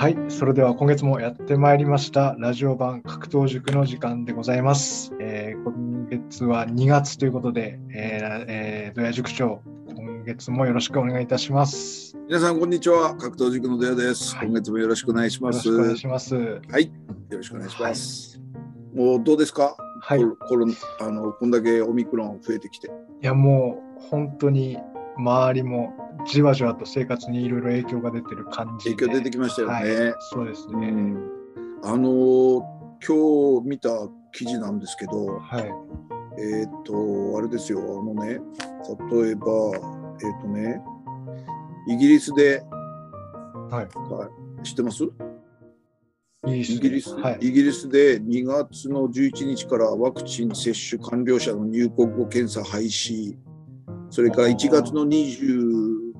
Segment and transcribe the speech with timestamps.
[0.00, 5.12] はい、それでは今月もやってまいりましたラジオ版格闘塾の時間でございます。
[5.20, 9.62] えー今月は2月ということで、えーえー、土屋塾長、
[9.94, 12.16] 今月もよろしくお願いいたします。
[12.16, 14.46] よ皆さんこんにちは格闘塾の出谷です、はい。
[14.46, 15.68] 今月もよろしい願いします。
[15.68, 16.34] ろしくお願いします。
[16.34, 16.92] はいよ
[17.36, 18.40] ろしくお願いします、
[18.94, 20.66] もうどうですか、はい、いコロ
[20.98, 22.90] あのこんだけオミクロン増えてきて。
[23.20, 24.78] やもう本当に
[25.18, 25.92] 周りも
[26.26, 28.96] じわじわと生活にいろいろ影響が出てる感じで。
[28.96, 30.88] 影響出てきましたよね、はい、そうですね。
[30.88, 31.30] うん。
[31.82, 32.62] あの
[33.06, 33.88] 今日見た
[34.32, 35.64] 記事なんですけどはい、
[36.38, 37.80] えっ、とあれですよ。
[37.80, 38.40] あのね
[39.12, 39.46] 例えば
[40.22, 40.80] えっ、とね
[41.88, 42.62] イギリスで、
[43.70, 44.28] はい、は
[44.62, 45.04] い、知ってます？
[46.46, 53.36] イギリスはい、イギリスで2月の11日からワクチン接種完了者の入国後検査廃止、
[54.08, 55.04] それから1月の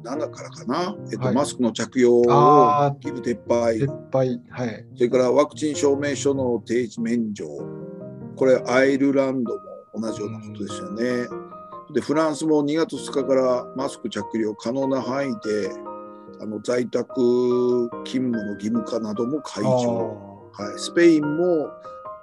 [0.03, 1.35] 27からかな、えっとはい。
[1.35, 7.47] マスクの着用をあ義務撤廃、撤廃、はい、それからワクチン証明書の提示免除、
[8.37, 9.61] これ、アイルランドも
[9.95, 11.29] 同じようなことですよね。
[11.93, 15.71] で、フランスも2月2日からマスク着用可能な範囲で、
[16.41, 17.15] あの在宅
[18.05, 20.41] 勤務の義務化なども解除。
[20.57, 21.69] あはい、スペインも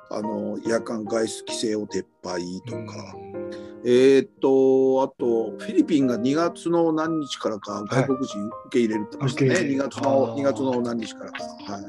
[0.09, 3.15] あの夜間外出規制を撤廃とーか、
[3.89, 9.83] えーっとあとフィリピンが2月の何日からか外国人受け入れるってましたね、受け入れる。
[9.85, 10.41] 2月あのー。
[10.41, 11.83] 2月の何日からか、はい、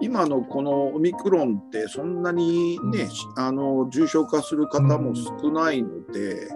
[0.00, 6.48] 今のこのオミクロンってそんなにね、あの重症化する方も少ないので、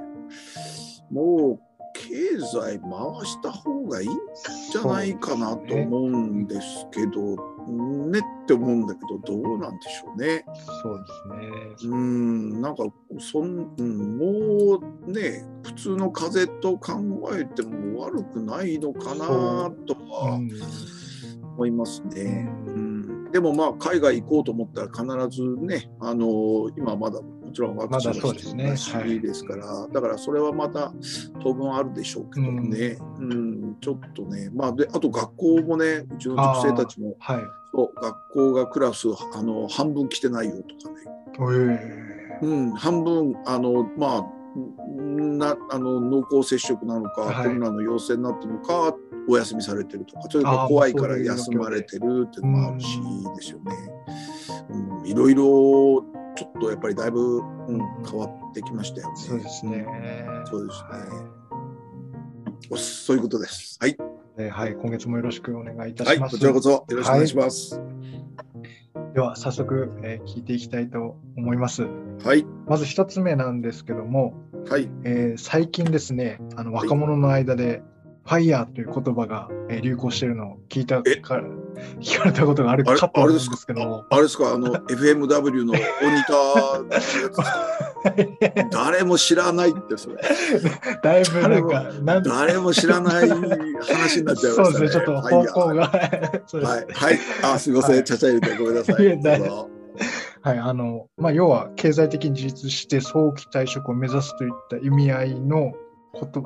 [1.10, 1.65] もう
[1.96, 4.10] 経済回した方がいいん
[4.70, 7.36] じゃないかなと思うんですけど、
[8.10, 10.44] ねって思うんだけど、どうなんでしょうね。
[10.82, 11.90] そうですね。
[11.90, 12.84] うん、なんか
[13.18, 16.94] そん、うん、もうね、普通の風邪と考
[17.34, 20.50] えても悪くないのかなとはうん
[21.56, 22.48] 思いますね。
[22.66, 28.64] ううん、でもまあ海外行こうと思ったら必ずね、あの今まだもちろんワクチンまだそうですね。
[28.70, 29.20] らしい。
[29.20, 30.92] ですから、だからそれはまた
[31.42, 33.76] 当分あるでしょうけどね、うん。
[33.80, 37.40] ちょっとね、まあであと学校もね、うちの塾生たちもはい。
[37.72, 40.56] そう学校がクラスあの半分来てないよ
[41.32, 41.80] とかね。
[42.40, 42.40] え。
[42.42, 44.24] うん、半分あのまあ
[44.96, 47.48] なあの濃厚接触なのか、はい。
[47.48, 48.94] コロナの陽性になってるのか
[49.28, 53.34] お休みされてるとかそれかあー怖いから休まれてるっていうのもあるしうん。
[53.34, 53.72] ですよね。
[54.70, 56.04] うん、いろいろ
[56.36, 59.16] ちょっとやっぱりだいぶ、うん、変わってきましたよね。
[59.16, 59.86] そうですね。
[60.44, 61.36] そうですね。
[62.70, 63.78] おそういうことです。
[63.80, 63.96] はい、
[64.38, 66.36] えーはい、今月もよろしくお願いいたはい、します。
[66.36, 67.80] こちらこそよろしくお願いします。
[69.14, 71.86] では、早速、えー聞いていきたいと思います。
[72.22, 74.34] はい、まず一つ目なんですけども、
[74.68, 77.82] はい、えー最近ですね、あの若者の間で、
[78.26, 81.16] ファイヤーという言葉が、えー流行しているのを聞いたえ？
[81.16, 81.40] か
[82.00, 82.98] 聞かれたことがあるあれ？
[82.98, 84.04] かと思うんであれですけども。
[84.10, 84.52] あれですか？
[84.52, 85.78] あの FMW のモニ
[86.26, 87.44] ターのやつですか？
[88.70, 90.16] 誰も知らないってそれ。
[91.02, 94.64] だいぶなんか、なんで誰も知らない話になっちゃいましたね。
[94.64, 95.86] そうですね、ちょっと方向が。
[95.88, 98.04] はい、はい、あ、すみません、はい。
[98.04, 98.96] ちゃちゃ入れてごめんなさい。
[100.42, 105.72] はい、あの、まあ、要は経済的に自立して早期退職を目指すといった意味合いの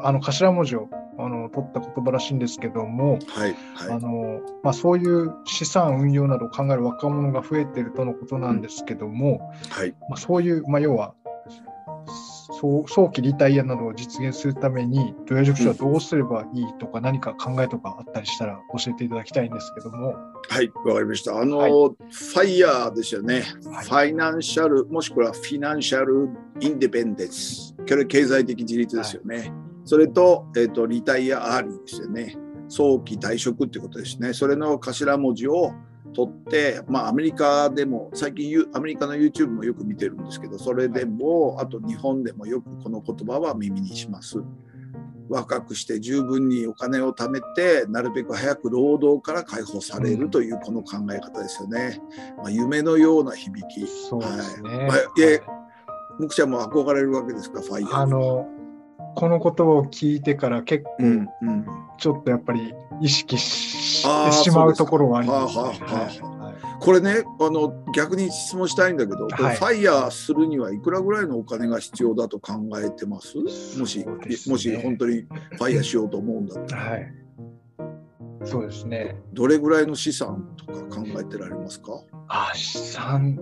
[0.02, 0.88] あの頭文字を
[1.18, 3.56] あの取った言葉らしいんですけども、はい、
[3.88, 11.14] あはい、のまあ、そういう資産運用などを考える若者が増えているとのことなんですけども、はい、まあ、そういう、まあ、要は
[12.60, 20.14] 早期リタイアなどを実現するために、土屋塾長はどうすればいいとか、何か考えとかあったりしたら教えていただきたいんですけども。
[20.48, 21.38] はい、わかりました。
[21.38, 23.44] あの、はいファイヤーですよね。
[23.72, 26.28] はいファイナンシャル、もしくはフィナンシャル
[26.60, 27.74] インデペンデンス。
[27.88, 29.52] これ経済的自立ですよね。
[29.84, 32.36] それと、えっ、と、リタイアアーリーですよね。
[32.68, 34.32] 早期退職ってことですね。
[34.32, 35.72] それの頭文字を
[36.14, 44.38] 取って、まあ、アメリカでも、最近ユ、アメリカの YouTube もよく見てるんですけど、それでも、あと日本でもよくこの言葉は耳にします。
[45.28, 52.00] 若くして十分にお金を貯めて、なるべく早く労働から解放されるというこの考え方ですよね。
[52.38, 53.86] まあ、夢のような響き。
[53.86, 54.70] そうですね。
[54.70, 55.40] はいまあえ
[56.18, 57.96] ムクちゃんも憧れるわけですか、ファイヤー。
[57.96, 58.46] あの
[59.14, 61.66] この言葉を聞いてから結構うんうん、
[61.98, 65.62] ちょっとやっぱり意識してしまうところはありはあます、ね。
[65.62, 66.60] はい。
[66.80, 69.56] これねあの逆に質問したいんだけど、はい。
[69.56, 73.36] ファイヤーするにはいくらぐらいのお金が必要だと考えてます？
[73.78, 74.04] もし、
[74.48, 77.12] もし本当にファイヤーしようと思うんだったら、はい。
[78.44, 79.16] そうですね。
[79.34, 82.00] どれぐらいの資産とか考えてられますか？
[82.28, 83.38] あ資産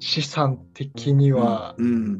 [0.00, 2.18] 資産的にはうん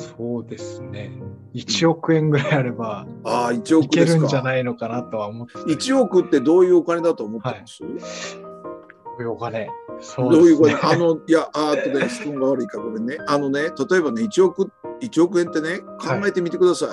[0.00, 1.12] そうですね。
[1.54, 4.04] 1億円ぐらいあれば、ああ、1億いけ。
[4.04, 7.88] るんじゃないのかなとは思ってたり1億ってどういうお金だと思ってます、こ
[9.18, 9.68] ういうお金？
[10.00, 13.16] そどういうあの、いや、あとね、質問が悪いから、ごめんね。
[13.26, 14.70] あのね、例えばね、1億、
[15.00, 16.86] 1億円ってね、考えてみてくださ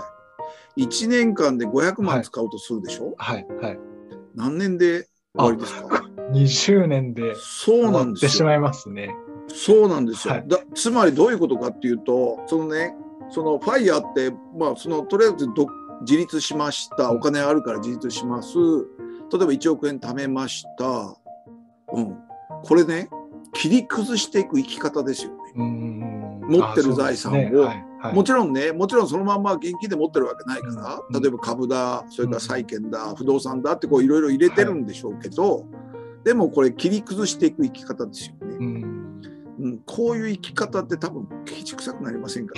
[0.77, 0.83] い。
[0.85, 3.79] 1年間で500万使うとするでしょ、はい、はい。
[4.35, 5.07] 何年で
[5.37, 8.29] 終わりですか？20年でそう終わなんですよ。
[8.29, 9.13] ってしまいますね。
[9.47, 10.35] そうなんですよ。
[10.35, 10.47] はい。
[10.47, 12.95] だつまりどういうことかっていうと、そのね、
[13.29, 15.67] そのファイヤーって、まあ、そのとりあえずど
[16.01, 18.63] 自立しました、お金あるから自立します、例
[19.35, 21.15] えば1億円貯めました、
[21.93, 22.15] うん、
[22.63, 23.09] これね、
[23.53, 25.53] 切り崩していく生き方ですよね。
[25.55, 27.35] 持ってる財産を。
[27.35, 27.45] ね。
[27.55, 27.85] はい。
[28.01, 28.13] はい。
[28.13, 31.21] もちろんね、もちろんそのまんま現金で持ってるわけないから、うん。
[31.21, 35.65] 例えば株だ、それから債券だ、不動産だってこういろいろ入れてるんでしょうけど、
[36.23, 38.85] でもこれ切り崩していく生き方ですよね。
[39.87, 42.55] うんうん、こういう生き方って多分ケチくさくなりませんか、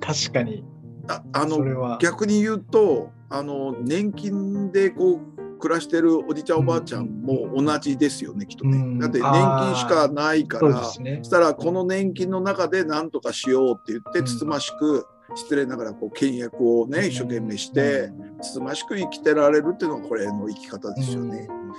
[0.00, 0.64] 確かに、
[1.08, 1.98] ああの。
[1.98, 8.76] 逆に言うとあの年金でこう暮らしてるおじちゃんおばあちゃんも同じですよね、きっとね。
[8.76, 8.98] うん。
[8.98, 11.18] だって年金しかないから、ね。
[11.22, 11.24] そ。
[11.24, 14.24] したらこの年金の中で何とかしようって言ってうん。
[14.26, 18.10] つつましく、失礼ながらこう倹約をね一生懸命して
[18.40, 21.48] つつましく生きてられるっていうのがこれの生き方ですよね。
[21.50, 21.72] うん、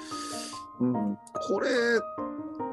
[0.77, 1.69] これ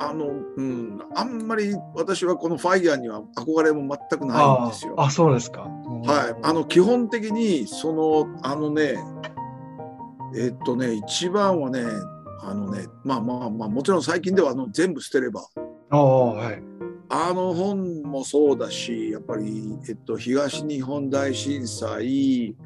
[0.01, 4.95] あの、うん、あんまり私はこのファイヤーには憧れも全くないんですよ。
[4.97, 5.63] ああ、そうですか。
[5.63, 8.97] はい、あの基本的にそのあのね
[10.37, 11.85] えっとね一番はね
[12.43, 15.47] あのねまあまあまあもちろん最近ではあの全部捨てれば
[15.91, 16.63] ああ、はい。
[17.09, 22.57] あの本もそうだしやっぱり、えっと、東日本大震災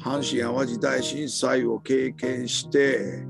[0.00, 3.24] 阪神・淡路大震災を経験して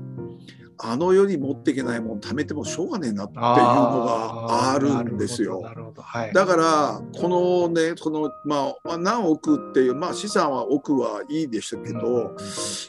[0.81, 5.61] あの世に持っていけないもん貯めてもしょうがねえなっていうのがあるんですよ。
[5.97, 6.33] はい。
[6.33, 12.35] だからこのねこのまあ何億っていうまあ資産は億はいいでしたけど、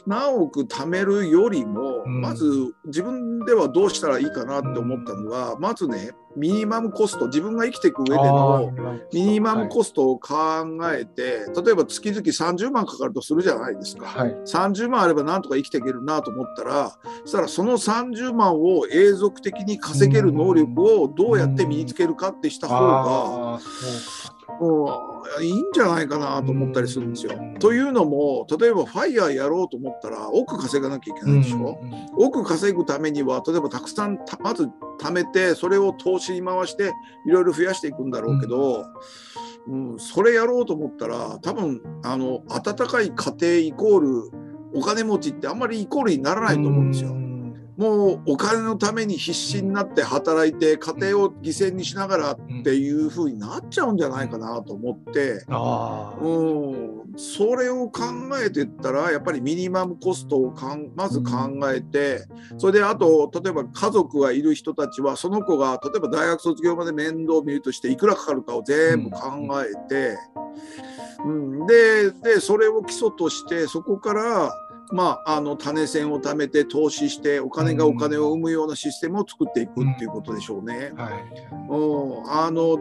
[0.07, 2.45] 何億貯めるよりも、うんまず
[2.85, 8.71] 自分ではどうしたらいいかなって思ったのは、まずねミニマムコスト自分が生きていく上での
[9.13, 10.33] ミニマムコストを考
[10.93, 14.05] えて、例えば月々30万かかるとするじゃないですか。
[14.05, 14.31] はい。
[14.45, 25.07] 30万あればなんとか生きていけるなと思ったらそしたらその30万を永続的に稼げる能力をどうやって身につけるかってした方が、うか。
[25.07, 25.10] うん
[25.41, 27.53] いいんじゃないかなと思ったりするんですようん。
[27.59, 31.79] というのも例えばファイヤーやろうと思ったら億稼がなきゃいけないでしょ？
[31.81, 34.69] うんうん億稼ぐためには例えばたくさんたまず
[34.99, 36.91] 貯めてそれを投資に回して
[37.25, 38.85] いろいろ増やしていくんだろうけど、
[39.67, 44.31] うんそれやろうと思ったら多分あの温かい家庭イコール
[44.73, 47.11] お金持ちってあんまりイコールにならないと思うんですよ。
[47.81, 55.43] んもうお金のために必死になって働いて家庭を犠牲にしながらっていう風になっちゃうんじゃないかなと思って。
[56.21, 58.03] うん、それを考
[58.43, 61.31] えてったらやっぱりミニマムコストをかんまず考
[61.71, 62.25] えて
[62.57, 69.19] それであと例えば家族がいる人たちはその子が例えば大学卒業まで面倒を見るとしていくらかかるかを全部考
[69.63, 70.15] えて、
[71.25, 74.53] うん、ででそれを基礎としてそこから
[74.91, 80.91] まあ、あの種銭を貯めて投資してお金がお金を生むようなシステムを作っていくっていうことでしょうね。
[80.95, 81.13] はい。
[81.69, 82.77] うん、あの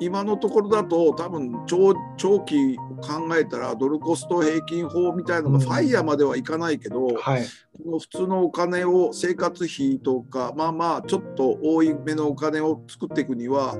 [0.00, 7.46] 今のところだと多分長長期考えたらドルコスト平均法みたいなのがうんファイヤーまではいかないけど、はい。
[7.74, 13.76] この普通のお金を生活費とかまあまあちょっと多いめのお金を作っていくには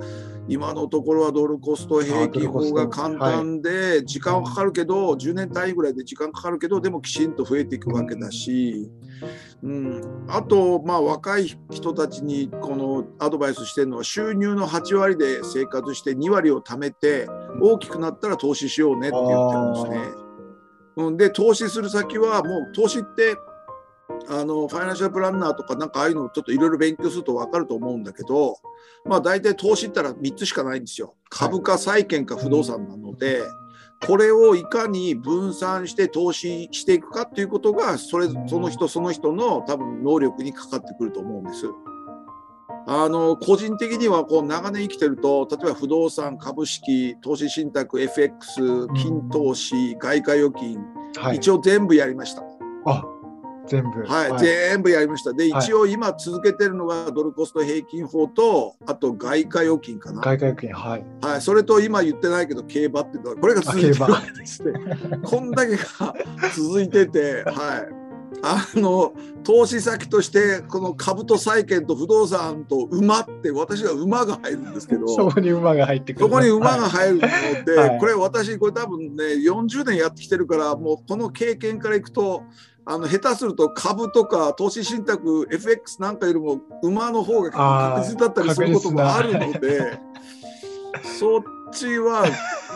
[0.49, 8.91] 今のところはドルコスト平均法が簡単で時間はかかるけど10年単位ぐらいで時間かかるけどでもきちんと増えていくわけだし、
[9.63, 17.29] うん、あとまあ若い人たちにこのアドバイスしてるのは収入の8割で生活して2割を貯めて
[17.61, 20.23] 大きくなったら投資しようねって言ってるんですね。
[20.95, 23.37] うん、で投資する先はもう投資って
[24.29, 28.57] あのファイナンシャルプランナーとかなんかああいうのをちょっといろいろ勉強すると分かると思うんだけど
[29.05, 31.15] まあ大体投資ったら3つしかないんですよ。
[31.29, 33.43] 株か債券か不動産なので、
[34.07, 41.67] これをいかに分散して投資していくかっていうことがそれその人その人の多分能力にかかってくると思うんです。
[42.85, 50.81] あの個人的にはこう長年生きてると例えば不動産株式投資信託 FX 金投資外貨預金、
[51.17, 51.37] はい。
[51.37, 52.43] 一応全部やりました。
[52.87, 53.05] あ、
[53.67, 54.03] 全部。
[54.05, 55.33] はい、全部やりました。
[55.33, 60.21] で、はい一応今続けてるのがドルコスト平均法と、あと外貨預金かな。
[60.21, 61.05] 外貨預金、はい。
[61.21, 64.73] はい、それと今言ってないけど、競馬っていうのは、これが続いてるわけですね。
[65.23, 66.15] こんだけが
[66.57, 68.03] 続いてて、はい。
[68.45, 69.13] あの
[69.45, 76.27] 投資先としてこの株と債券と不動産と馬って私は馬が入るんですけどそこに馬が入ってくる。
[76.27, 77.21] そこに馬が入るの
[77.65, 82.43] で、はいこれ私これ多分ね40年やってきてるからもうこの経験からいくと
[82.85, 90.01] あの下手すると株とか投資信託 FX なんかよりも馬の方が確実だったりすることもあるので
[91.19, 92.25] そっちは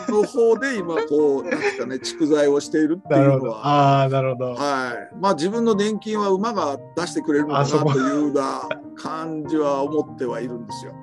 [0.09, 3.25] の方で今こうなんですかね蓄財をしているってない。
[3.25, 3.67] うのは。
[3.67, 4.53] ああ、なるほど。
[4.53, 10.93] はい、まあ自分の年金は馬が出してくれるのかなというような感じは思ってはいるんですよ。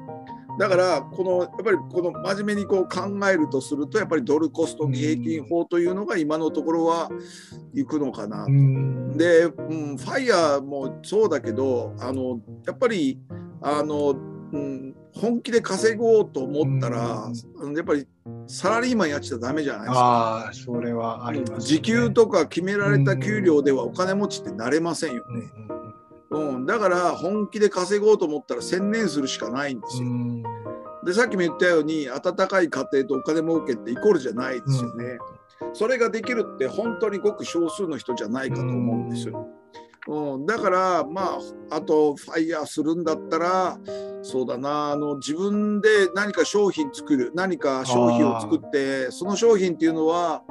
[0.59, 7.11] だからこのやっぱりこの真面目にこう考えるとするとやっぱりドルコスト平均法というのが今のところは
[7.73, 8.51] 行くのかなう。
[8.51, 9.17] ん。
[9.17, 13.19] で、うん、ファイヤーもそうだけどあのやっぱり
[13.61, 14.11] あの、
[14.53, 17.31] うん、本気で稼ごうと思ったら、
[17.75, 18.07] やっぱり
[18.47, 20.01] サラリーマンやっちゃダメじゃないですか。
[20.01, 21.59] ああ、それはあります、ね。
[21.61, 25.47] 時給とか決められた給料ではお金持ちってなれませんようんね。
[26.31, 30.09] うん、だから本気で稼ごうと思ったら専念するしかないんですよ。
[30.09, 30.43] うんうん。
[31.05, 35.19] でさっきも言ったように温かい家庭とお金儲けってイコールじゃないですよね。
[35.73, 39.47] それができるって本当にごく少数の人じゃないかと思うんですよ。
[40.07, 41.39] うん、だからま
[41.71, 43.79] ああとファイヤーするんだったら
[44.23, 50.43] そうだなあの自分で何か商品作る何か商品を作ってその商品っていうのは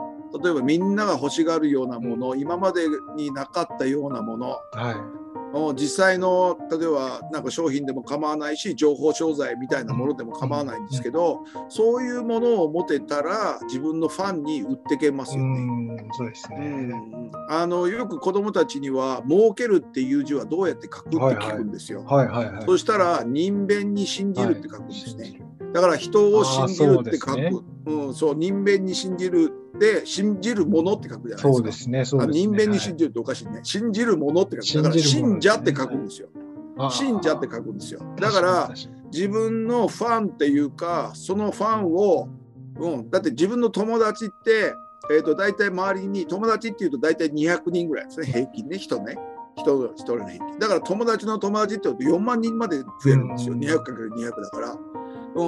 [0.44, 5.23] 例えばみんなが欲しがるようなもの今までになかったようなものはい。
[5.54, 15.60] うん実際の例えばなんか商品でも構わないし情報商材みたいなものでも構わないんですけど、そういうものを持てたら自分のファンに売ってけますうよね。
[15.96, 16.68] ん、そうですうね。
[16.68, 22.04] んあのよく子供たちには「儲ける」っていう字はどうやって書くって聞くんですよ。
[22.04, 22.66] はいはいはい。
[22.66, 25.26] そしたら「人弁に信じる」って書くんですね。
[25.26, 27.32] 信じるだから人を信じるって書く。
[27.32, 31.54] あーうん、そう人弁に信じるで信じるものって書くじゃないですか。
[31.54, 32.42] そうですね、そうあですね。
[32.44, 33.60] 人弁に信じるっておかしいね。
[33.64, 34.84] 信じるものって書く。
[34.84, 36.28] だから信者って書くんですよ。
[36.34, 36.44] はい
[36.90, 38.02] 信者って書くんですよ。
[38.20, 38.74] だから、
[39.12, 42.30] 自分のファンっていうかそのファンを、
[42.78, 44.74] うん、だって自分の友達って、
[45.12, 49.16] えー、と大体周りに友達っていうと大体200人ぐらいですね平均ね人ね
[49.56, 54.80] 人が人の平均だから友達の友達って言うと4万人まで増えるんですようん 200×200 だから、うん、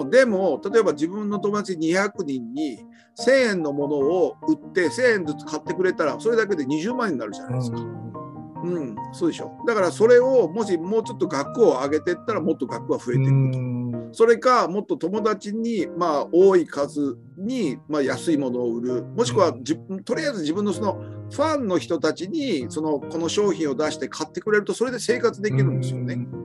[0.10, 2.80] でも例えば自分の友達200人に
[3.18, 7.78] 1000円のものを売って1000円ずつ買ってくれたらそれだけで20万円になるじゃないですか。
[7.78, 9.52] うん、そうでしょ。
[9.68, 13.76] だからそれをもしもうちょっと額を上げていったらもっと額は増えていくと。
[14.12, 20.94] それかもっと友達にまあ多い数にまあ安いものを売るもしくはじとりあえず自分のその
[21.30, 26.14] ファンの人たちにそのこの商品を出して買ってくれるとそれで生活できるんですよね。
[26.14, 26.45] うん、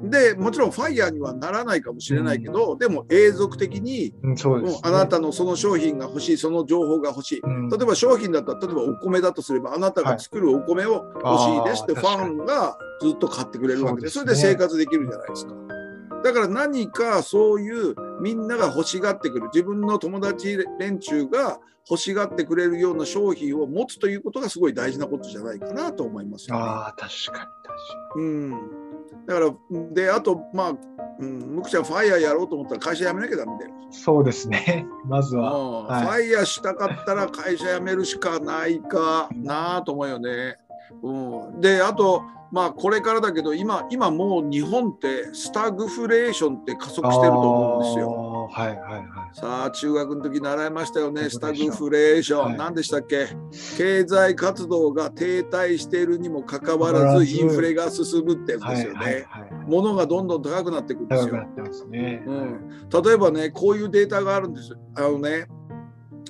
[0.00, 4.34] でもちろんファイヤーにはならないかもしれないけど、でも永続的にうん。
[4.34, 4.42] ね。
[4.44, 7.40] もうあなたのその商品が欲しいその情報が欲しい。
[7.42, 15.54] うん、例えば商品だったら例えばお米だとすればあなたが作るお米を欲しいですってはいファンがずっと買ってくれるわけでそれそうで生活できるじゃないですか。
[16.22, 19.48] だから何かそういうみんなが欲しがってくる。
[19.52, 26.62] 自分の友達連中が欲しがってくれるような商品を持つということがすごい大事なことじゃないかなと思いますよね。
[26.62, 27.48] ああ、確かに確か
[28.16, 28.52] うん、
[29.28, 29.54] だから
[29.92, 30.74] であとまあ、
[31.18, 33.74] うん、むくちゃんファイヤーやろうと思ったら会社辞めなきゃダメだよ。
[33.74, 33.86] に。
[33.90, 34.86] そうですね。
[35.04, 35.52] まずは。
[35.52, 40.56] うんはいファイヤーしたかったら会社辞めるしかないかなと思うよね。
[41.02, 41.12] う
[41.58, 48.08] ん、であとまあこれからだけど今今もう日本ってスタグフレーションって加速してると思うんですよ。
[48.48, 48.64] よ。
[48.64, 49.38] はいはいはい。
[49.38, 51.28] さあ中学の時習いましたよね。
[51.30, 52.56] スタググフレーション、はい。
[52.56, 53.26] 何でしたっけ？
[53.76, 58.98] 経済活動が停滞しているにもかかわらずインフレが進むってやつはいですよね。
[58.98, 59.22] はいはい。
[59.66, 62.22] 物がどんどん高くなっていくんですよすね。
[62.26, 65.46] うん、例えばねこういうデータがあるんですあのね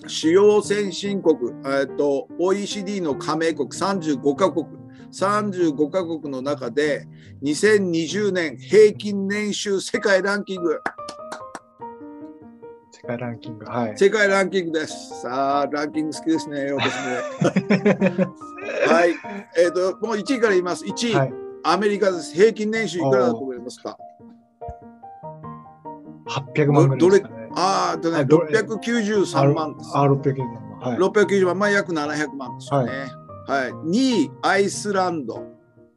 [0.06, 4.66] 主要先進国、えっと OECD の加盟国35カ国。
[5.10, 7.08] 35カ国の中で
[7.42, 10.72] 2020年平均年収世界ランキング。
[10.72, 10.80] 世
[13.08, 13.64] 界ランキング。
[13.64, 13.96] はい。
[13.96, 16.78] 世界ランキングですさあランキング好きですね は
[19.06, 19.14] い
[19.56, 21.32] えっ、ともう1位から言います1位、はい。
[21.64, 23.96] アメリカです平均年収いくらだと思いますか
[26.28, 27.48] ？800万ぐらいですかね。
[27.56, 30.78] あーあとねあどれ？693万ですあ、690万。
[30.80, 30.98] はい。
[30.98, 32.92] 690万、まあ約700万ですよね。
[33.46, 33.70] はい。
[33.70, 33.92] 2
[34.26, 35.42] 位、アイスランド、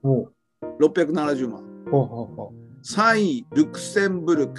[0.03, 0.32] おう
[0.80, 1.62] 670万。
[1.91, 2.53] ほうほうほ
[2.84, 4.53] 3位、ルクセンブルク、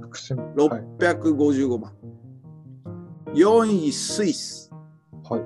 [0.00, 0.06] う。
[0.06, 0.56] 伏線はい。
[0.98, 1.92] 655万。
[3.34, 4.70] 4位、スイス、
[5.28, 5.42] はい。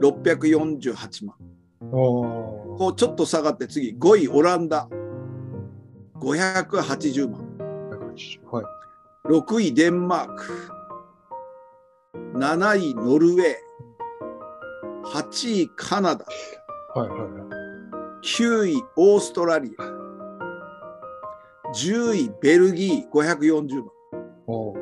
[0.00, 1.36] 648万。
[1.90, 4.88] こうちょっと下がって次、5位、オランダ、
[6.18, 7.46] 580万。
[8.50, 8.64] はい。
[9.28, 10.44] 6位、デンマーク、
[12.34, 13.56] 7位、ノルウェー、
[15.04, 16.24] 8位、カナダ、
[16.94, 17.30] はいはいはい。
[18.22, 19.84] 9位オーストラリア。
[21.74, 23.86] 10位ベルギー540万。
[24.46, 24.78] おー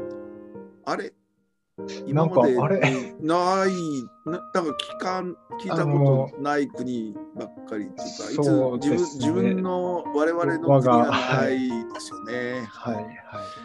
[0.87, 1.13] あれ？
[2.09, 2.81] なんかあれ？
[3.21, 3.71] ない
[4.27, 12.67] な、なんか聞かん、聞いたことない国ばっかりっていうか、いつ自分自分の我々の国がないですよね。
[12.67, 13.07] はいはい。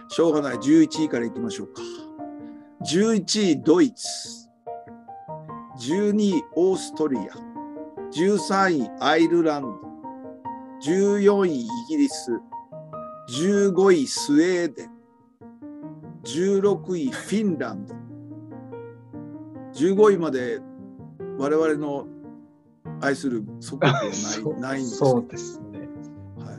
[0.09, 0.57] しょうがない。
[0.57, 1.81] 11位からいきましょうか。
[2.85, 4.07] 11位ドイツ。
[5.79, 7.21] 12位オーストリア。
[8.11, 9.69] 13位アイルランド。
[10.85, 12.31] 14位イギリス。
[13.29, 14.91] 15位スウェーデン。
[16.23, 17.95] 16位フィンランド。
[19.73, 20.59] 15位まで
[21.37, 22.07] 我々の
[23.01, 25.79] 愛する祖国はないないんですけどそうですね。
[26.37, 26.53] は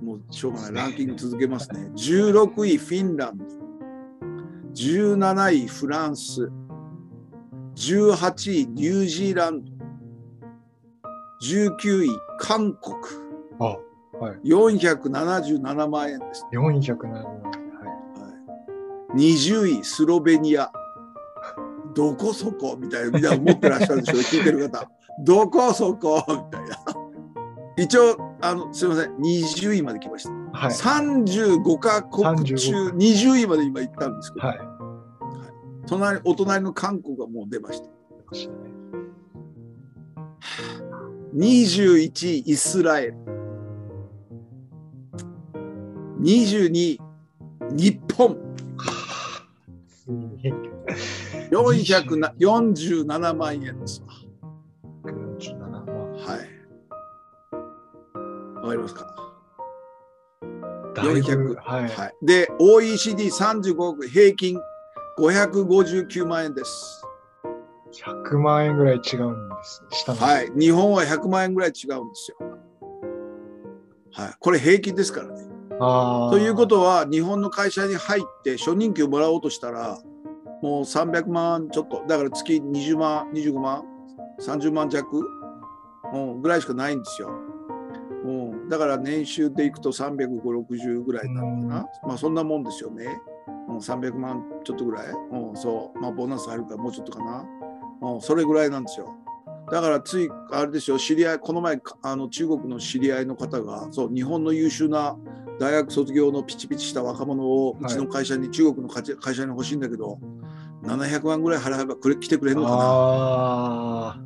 [0.00, 0.04] い。
[0.04, 0.72] もうしょうがない。
[0.72, 1.90] ランキング続けますね。
[1.94, 3.44] 16位フィンランド。
[4.74, 6.50] 17位フランス。
[7.74, 9.72] 18位ニュージーランド。
[11.42, 12.08] 19位
[12.38, 12.96] 韓国。
[13.60, 13.76] あ、
[14.44, 16.46] 477万円です。
[16.52, 17.12] 407万。
[17.12, 17.24] はい。
[17.24, 17.30] は
[19.14, 20.70] い、20位スロベニア。
[21.94, 22.76] どこそこ？
[22.78, 24.88] みたいな、みんな思ってらっしゃるでしょう、 聞いてる方。
[25.24, 26.22] どこそこ？
[26.28, 26.76] みたいな。
[27.76, 30.30] 一応、あの、すみません、20位まで来ました。
[30.52, 30.70] はい。
[30.70, 34.60] 35カ国中35 20位まで今行ったんですけど、はい。
[35.86, 37.86] 隣お隣の韓国がもう出ました。
[37.86, 37.90] 出
[38.26, 38.58] ましたね
[41.34, 43.37] 21位イスラエル。
[46.20, 47.00] 22位
[47.76, 48.36] 日本。
[49.86, 50.52] ついに
[51.50, 54.08] 447万円ですわ。
[55.04, 55.86] 147万。
[56.12, 56.38] はい。
[58.56, 59.06] わかりますか？
[60.94, 61.88] だいぶ、400はい。
[61.88, 62.14] はい。
[62.22, 64.58] で、OECD35 国平均
[65.18, 67.04] 559万円です。
[68.04, 69.84] 100万円ぐらい違うんです。
[69.90, 70.20] 下の。
[70.20, 70.50] はい。
[70.58, 72.38] 日本は100万円ぐらい違うんですよ。
[74.12, 74.34] はい。
[74.40, 75.47] これ平均ですからね。
[75.80, 76.30] ああ。
[76.30, 79.98] ということは、日本の会社に入って初任給もらおうとしたら、
[80.62, 83.84] もう300万ちょっと、だから月20万、25万、
[84.40, 85.22] 30万弱、
[86.12, 87.30] うん、ぐらいしかないんですよ。
[88.24, 91.86] うん、だから年収でいくと350、60ぐらいになるのかな。
[92.06, 93.20] まあそんなもんですよね。
[93.68, 95.06] うん、300万ちょっとぐらい。
[95.06, 95.98] うん、そう。
[96.00, 97.46] まあボーナス入るからもうちょっとかな。
[98.02, 99.14] うん、それぐらいなんですよ。
[99.70, 105.16] だからつい、あれですよ、知り合い、この前、あの中国の知り合いの方が、そう、日本の優秀な
[105.58, 110.20] 大学卒業のピチピチした若者をうちの会社に、中国の会社に欲しいんだけど、
[110.84, 114.22] 700万ぐらい払えばくれ来てくれるのかな？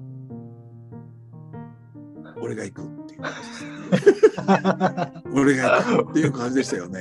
[2.41, 5.31] 俺が行くっていう感じ。
[5.41, 7.01] 俺が行くっていう感じでしたよね。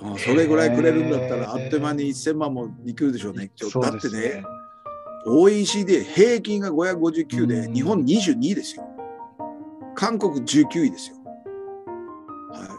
[0.00, 3.50] あそれぐらいくれるんだったら、あっという間に1000万もいくでしょうね。
[3.56, 4.42] そうだってね、
[5.26, 8.88] OECD 平均が559で、うん日本22位ですよ。
[9.94, 11.15] 韓国19位ですよ。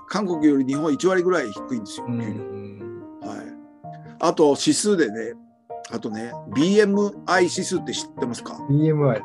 [0.10, 2.06] はい、韓国より日本1割ぐらい低いんですよ。
[2.08, 3.02] う給料ん。
[3.22, 3.38] はい、
[4.20, 5.34] あと指数でね、
[5.91, 9.22] あとね、BMI 指数って知ってますか？BMI。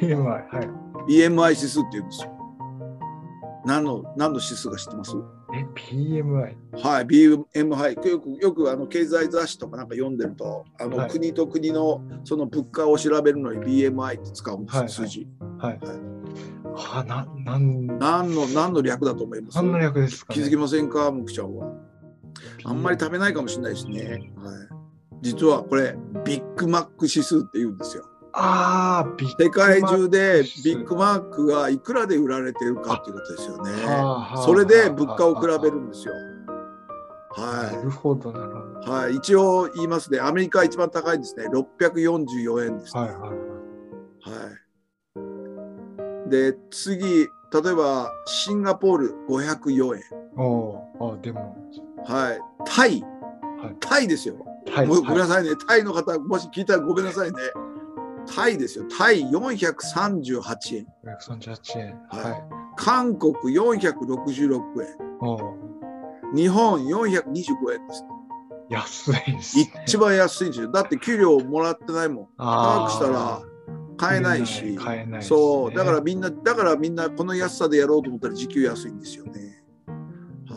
[0.00, 0.24] BMI。
[0.24, 0.40] は
[1.08, 1.10] い。
[1.12, 2.32] ?BMI 指数って言うんですよ。
[3.64, 5.12] 何の、何の指数か知ってます？
[5.54, 6.56] え、BMI。
[6.72, 8.08] はい、BMI。
[8.08, 15.28] よく、よくあの経済雑誌とかなんか読んでると、あの、はい国と国のその物価を調べるのに BMI って使うんですよ、はいはい数字。
[15.58, 16.16] はいはい。
[16.74, 19.56] はな、なん、何の、何の略だと思います？
[19.56, 21.72] 何の略ですか、ね、気づきませんか、むくちゃんは。
[22.64, 24.32] あんまり食べないかもしれないですね。
[24.36, 24.54] はい。
[25.22, 28.04] 実はこれ、ビッグマック指数って言うんですよ。
[28.38, 33.70] ああ、世界中でビッグマックがいくらで売られてるかっていうことですよね。
[34.44, 36.12] それで物価を比べるんですよ。
[37.30, 38.86] はなるほど、なるほど。
[38.86, 38.90] い。
[38.90, 39.16] はい。
[39.16, 40.20] 一応言いますね。
[40.20, 41.46] アメリカ一番高いですね。
[41.48, 43.00] 644円です、ね。
[43.00, 43.30] はいはいはい。
[43.30, 44.50] は
[46.26, 46.30] い。
[46.30, 50.02] で、次、例えばシンガポール504円。
[50.36, 50.44] お
[50.98, 51.56] お、あでも、
[52.04, 52.40] はい。
[52.66, 53.00] タイ。
[53.00, 54.36] はいタイですよ。
[54.70, 54.86] はい。
[54.86, 55.50] もうごめんはなさいね。
[55.66, 57.38] タイの方、もし聞いたらごめんなさいね。
[58.26, 58.84] タイですよ。
[58.98, 60.82] タイ438円。
[60.82, 60.86] い、
[61.20, 62.00] 138円。
[62.10, 62.42] はいはい。
[62.76, 65.66] 韓国466円。
[66.34, 67.24] 日本425
[67.74, 68.04] 円です。
[68.68, 69.72] 安いです、ね。
[69.86, 70.70] 一番安いんですよ。
[70.70, 72.28] だって給料もらってないもん。
[72.36, 73.40] 高くしたら
[73.96, 74.76] 買えないし。
[74.76, 75.74] 買えないねそう。
[75.74, 79.62] だからみんな、だからみんなこの安さでやろうと思ったら時給安いんですよね。
[80.48, 80.56] は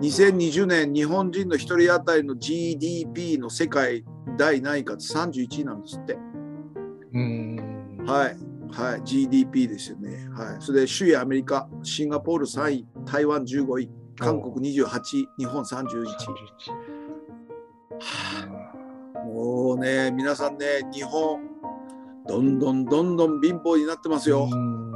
[0.00, 0.06] い。
[0.06, 4.04] 2020年日本人の一人当たりの GDP の世界
[4.38, 6.16] 第何位かって31位なんですって。
[7.16, 8.04] うーん。
[8.06, 8.36] はい。
[8.70, 9.02] はい。
[9.04, 10.28] GDP ですよね。
[10.32, 10.56] はい。
[10.60, 16.06] それで首位アメリカ、シンガポール3位、台湾15位、韓国28位、日本31位。
[19.24, 21.40] 31もうね、皆さんね、日本、
[22.26, 24.48] どんどんどんどん貧乏になってますよ。
[24.50, 24.86] うん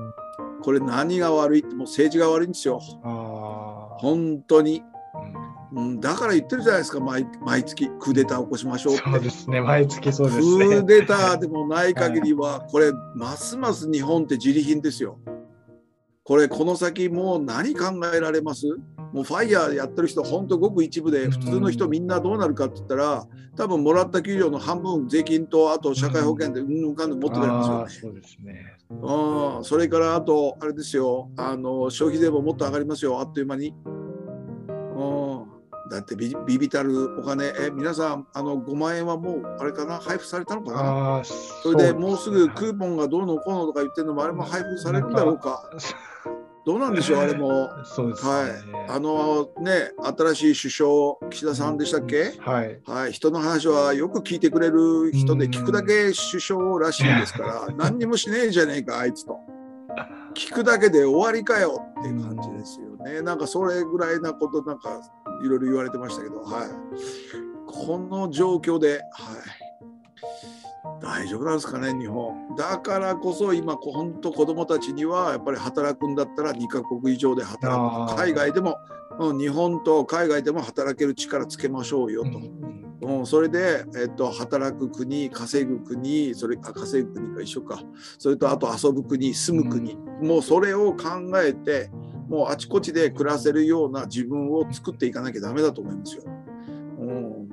[0.63, 2.79] これ何が悪いってもう政治が悪いんですよ。
[3.99, 4.83] 本当に。
[5.73, 9.05] うんうん、だから言ってるじゃないですか毎毎月クーデター起こしましょうって。
[9.05, 10.65] そうですね、毎月そうクですね。
[10.79, 15.19] ーデターでもない限りはこれますます日本って自利品ですよ。
[16.23, 18.67] これこの先もう何考えられます？
[19.13, 28.15] もうファイヤーやってる人ほんとごく一部で普通の人みんなどうなるかって言ったら多分もらった給料の半分税金とあと社会保険でうんぬんかんぬん持ってくれますよね。
[28.15, 28.77] そうですね。
[28.91, 33.73] うん、それからあと、あれですよ、あの消費税ももっと上がりますよ、あっという間に。
[35.91, 41.23] うん、だってビビビたるお金、え皆さん、あの5万円はもう、あれかな、配布されたのかな？
[41.25, 45.71] それでもうすぐクーポンがどうのこうのとか言ってるのも、あれも配布されるんだろうか。
[46.67, 47.69] どうなんでしょう、あれも。
[47.85, 48.31] そうですね。
[48.31, 48.51] はい、
[48.91, 49.93] あのね、
[50.35, 52.81] 新しい首相、岸田さんでしたっけ、はい。
[52.87, 59.39] はい、人の話はよく聞いてくれる人で、聞くだけ首相らしいですから、 何にもしねえじゃねえか、あいつと。
[60.35, 63.23] 聞くだけで終わりかよっていう感じですよね。
[63.23, 65.01] なんかそれぐらいなこと、なんか
[65.43, 66.69] いろいろ言われてましたけど、はい。
[67.67, 69.01] この状況で、はい。
[71.01, 72.55] 大丈夫なんですかね、日本。
[72.57, 78.17] だからこそ今、本当子供たちにはやっぱり働くんだったら2カ国以上で働く。
[78.17, 78.77] 海外でも、
[79.19, 82.41] うん、日本と海外でも働ける力つけましょうよと。
[83.03, 87.83] うん、それで、えっと、働く国、稼ぐ国、それあ稼ぐ国が一緒か、
[88.19, 91.07] それとあと遊ぶ国、住む国、もうそれを考
[91.43, 91.91] えて、
[92.31, 96.23] もうあちこちで暮らせるような自分を作っていかなきゃダメだと思いますよ。
[97.01, 97.49] うん、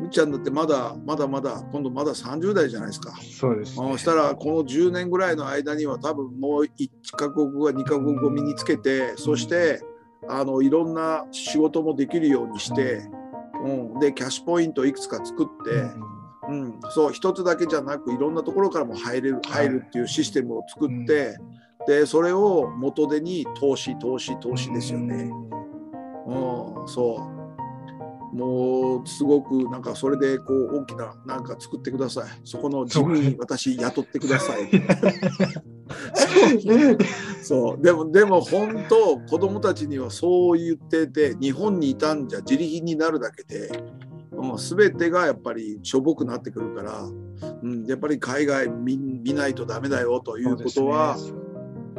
[0.00, 3.16] みっちゃんだってまだまだまだ、今度まだ30代じゃないですか。
[3.22, 3.90] そうです、ね。
[3.92, 9.82] そしたら、この10年ぐらいの間には、多分もう1カ国語、2カ国語を身につけて、そして
[10.28, 13.08] あのいろんな仕事もできるようにして、
[13.64, 15.70] うん、でキャッシュポイントをいくつか作って、
[16.48, 21.38] うん、そう一つだけじゃなくいろんなところからも入れる入るっていうシステムを作って、
[21.88, 25.30] でそれを元手に投資投資投資ですよね。
[26.26, 27.26] うん、そ
[28.32, 32.30] うもうすごくなんかそれでこう大きななんか作ってください。
[32.44, 34.68] そこのジムに私雇ってください。
[37.42, 43.70] そう でもでも本当子供たちにはそう言ってて日本にいたんじゃ自利品になるだけで、
[44.32, 47.08] うん、全てがやっぱりしょぼくなってくるから、
[47.62, 51.16] うん、やっぱり海外見見ないとダメだよということは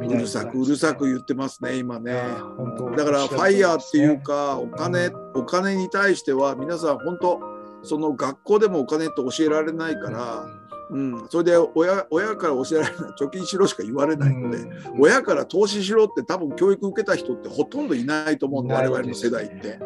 [0.08, 2.14] うるさくうるさく言ってますね今ね。
[2.14, 7.40] だからファイヤーっていうかお金お金に対しては皆さん本当
[7.84, 10.46] その学校でもお金って教えられないから、
[10.90, 14.58] うん、それで親親から教えられない貯金しろしか言われないので、
[14.98, 19.80] 親から投資しろって多分教育受けた人ってほとんどいないと思うんで我々の世代って。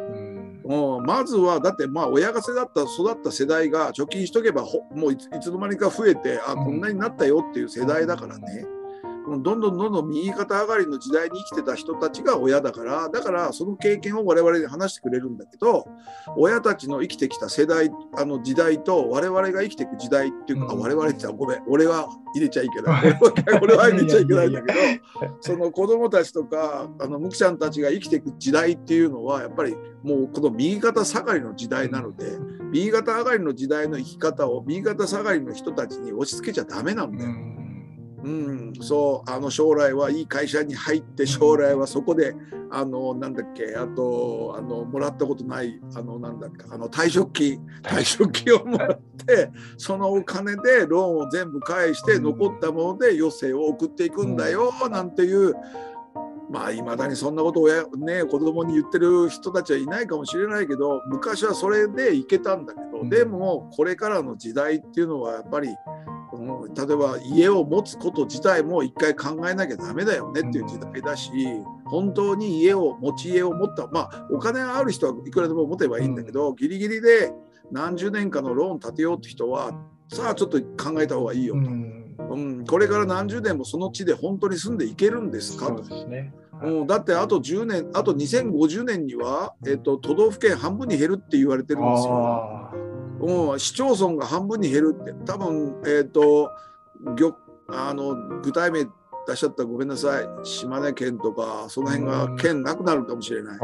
[0.66, 8.66] うん、まずはだってまあ親が世だった育った世代が貯金しとけばほもういつの間にか増えてあこんなになったよっていう世代だからね。
[9.26, 15.88] どんどんどんどん右肩上がりの時代に生きてた人たちが親だからだからその経験を我々に話してくれるんだけど
[16.36, 23.20] 親たちの生きてきた世代あの時代と我々が生きていく時代っていうか、うん、あ我々ってごめん俺は入れちゃいけない。
[23.62, 24.80] 俺は入れちゃいけないんだけど
[25.42, 32.26] その子供たちとかあのムキちゃんたちが生きていく時代っていうのはやっぱりもうこの右肩下がりの時代なので
[32.72, 37.30] 右肩上がりの時代の生き方を右肩下がりの人たちに押し付けちゃダメなんだよ。
[37.30, 37.63] うん
[38.24, 42.34] うん、そうあの将来はいい会社に入って将来はそこで
[42.72, 55.54] あのなんだっけあとあのもらったことないあのなんだっけあの退職金退職金をもらってそのお金でローンを全部返して残ったもので余生を送っていくんだよなんていう。
[56.50, 65.70] まあいまだにそんなことを親、ね、子供に言ってる人たちはいないかもしれないけど昔はそれでいけたんだけど、でもこれからの時代っていうのはやっぱり
[66.44, 71.32] うん、例えば家を持つこと自体も一回考えなきゃダメだよねっていう時代だし、
[71.86, 77.32] 本当に家を持ち家を持ったまあお金がある人はいくらでも持てばいいんだけど、ギリギリで
[77.72, 79.72] 何十年かのローン立てようって人は
[80.10, 85.84] さあちょっと考えた方がいいよと、うん、うん、これから何十年もその地で本当に住んでいけるんですかと。
[86.62, 92.93] うん、だってあと10年あと2050年には、えっと、都道府県半分に減るって言われてるんですよ。
[93.26, 96.52] うん、市町村が半分に減るって多分、えーと、
[97.18, 98.86] とあの具体名
[99.26, 99.88] 出しちゃったらごめん。
[99.88, 103.60] なさい島根県とかその辺が県なくなるかもしれない、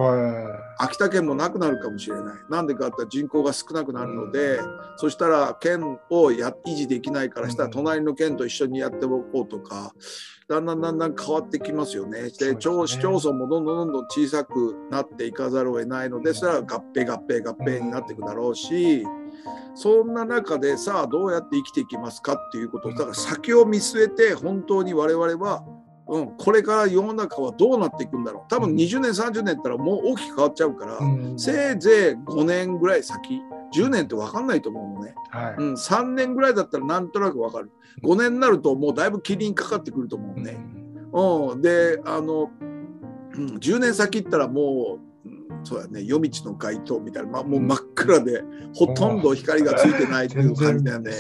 [0.78, 2.68] 秋田県もなくなるかもしれないなん。
[2.68, 4.60] でかって人口が少なくなるので、
[4.98, 9.94] そしたら県をや維持できないからしたら隣の県と一緒にやっておこうとか
[10.50, 12.24] だんだんだんだん変わってきますよね。
[12.24, 19.06] で、市町村もどんどんどんどん小さくなっていかざるを得ないので、それは合併合併合併になっていくだろうし、
[19.76, 25.64] そんな中でさあどうやって生きていきますかっていうことだから先を見据えて本当に我々は、
[26.08, 28.50] うん、これから世の中はどうなっていくんだろう。
[28.50, 31.40] 多分20年30年ったらもう大きく変わっちゃうから、うん。
[31.40, 33.40] せいぜい5年ぐらい先
[33.74, 35.56] 10年って分かんないと思うのね、はい。
[35.58, 37.72] うん、3年ぐらいだったらなんとなく分かる
[38.04, 40.58] 5年になるともうだいぶ霧にかかってくると思うね。
[41.12, 51.12] うん、であの、うん、10年先行ったらもう、うんそうやね夜道の街灯みたいな、まあ、もう真っ暗で、ほとんど光がついてないっていう感じだよね。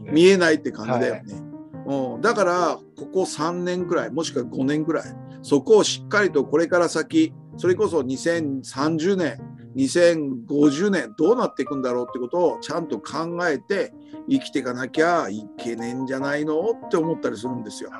[0.00, 0.12] ね。
[0.12, 1.48] 見えないって感じだよね。
[1.86, 5.04] うん、だからここ3年ぐらいもしくは5年ぐらい
[5.42, 9.40] そこをしっかりとこれから先それこそ2030年
[9.76, 13.92] 2050年どうなっていくんだろうってことをちゃんと考えて
[14.28, 16.60] 生きていかなきゃいけねえんじゃないの？
[16.86, 17.90] って思ったりするんですよ。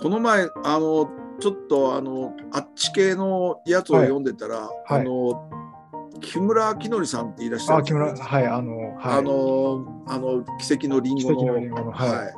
[0.00, 5.00] この前あのちょっとあのあっち系のやつを読んでたら、はい。
[5.00, 5.50] あの
[6.20, 9.18] 木村明則さんっていらっしゃるあ、木村、はい、あの、はい。
[9.18, 11.40] あのあの奇跡のリン奇ゴの。
[11.40, 12.10] 跡のリンゴの、はい。
[12.10, 12.34] はい。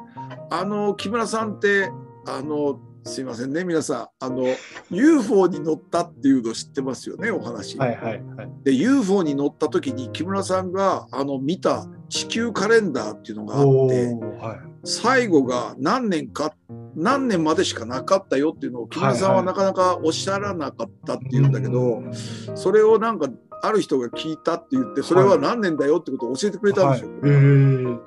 [0.51, 1.91] あの木村さんって
[2.27, 2.79] あの
[3.11, 4.45] すいませんね皆さんあの
[4.91, 7.77] UFO に乗ったっていうの知ってますよねお話。
[7.77, 8.51] はい、はい、はい。
[8.65, 14.59] で UFO に乗った時に木村さんがあの見た地球カレンダーっていうのがあおってーはい。
[14.85, 16.55] 最後が何年か
[16.95, 22.13] 何年までしかなかったよっていうのを木村さんはなかなかおっしゃらなかったっていうんだけど、うん
[22.55, 23.29] それをなんか
[23.63, 27.11] ある人が聞いたって言ってそれは何年だよってことを教えてくれたんですよ。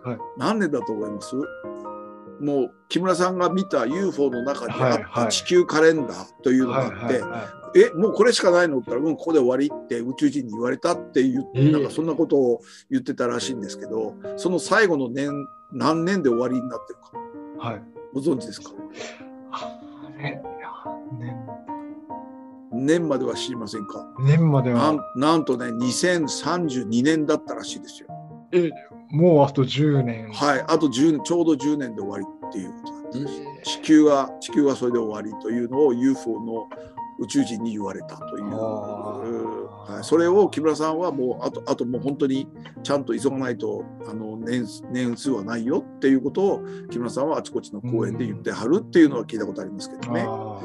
[0.04, 0.18] はい。
[0.38, 1.36] 何年だと思います？
[2.44, 8.78] もう木村さんが見た UFO の中にあった地球カレンダーというのがあって、はいはいはえもうこれしかないの？
[8.78, 11.84] って言ったら、うん、ここで終わりって宇宙人に言われたって言って、えーなん。
[11.84, 15.32] かそんなことを言ってたらしいんですけどその最後の年
[15.72, 17.12] 何年で終わりになってるか。
[17.72, 17.74] い。
[17.74, 17.82] はい。
[18.14, 18.70] ご存知ですか？
[20.20, 20.42] 年？
[22.76, 24.06] 年までは知りませんか？
[24.20, 24.80] 年までは。
[24.80, 28.08] なん、なんとね2032年だったらしいですよ。
[28.52, 28.70] え、
[29.14, 30.32] もうあと10年。
[30.32, 30.62] はい。
[30.62, 33.62] あと10年ちょうど10年で終わりっていうことだったらしいえー。
[33.62, 36.68] 地球は地球はそれで終わりというのを UFO の
[37.20, 42.48] 宇宙人に言われたという、はい、それを木村さんはもうあとあともう本当に
[42.82, 50.26] ちゃんと急がないとあの年年数はないよっていうことを木村さんはあちこちの公園で言ってはるっていうのは聞いたことありますけどね。
[50.28, 50.60] あ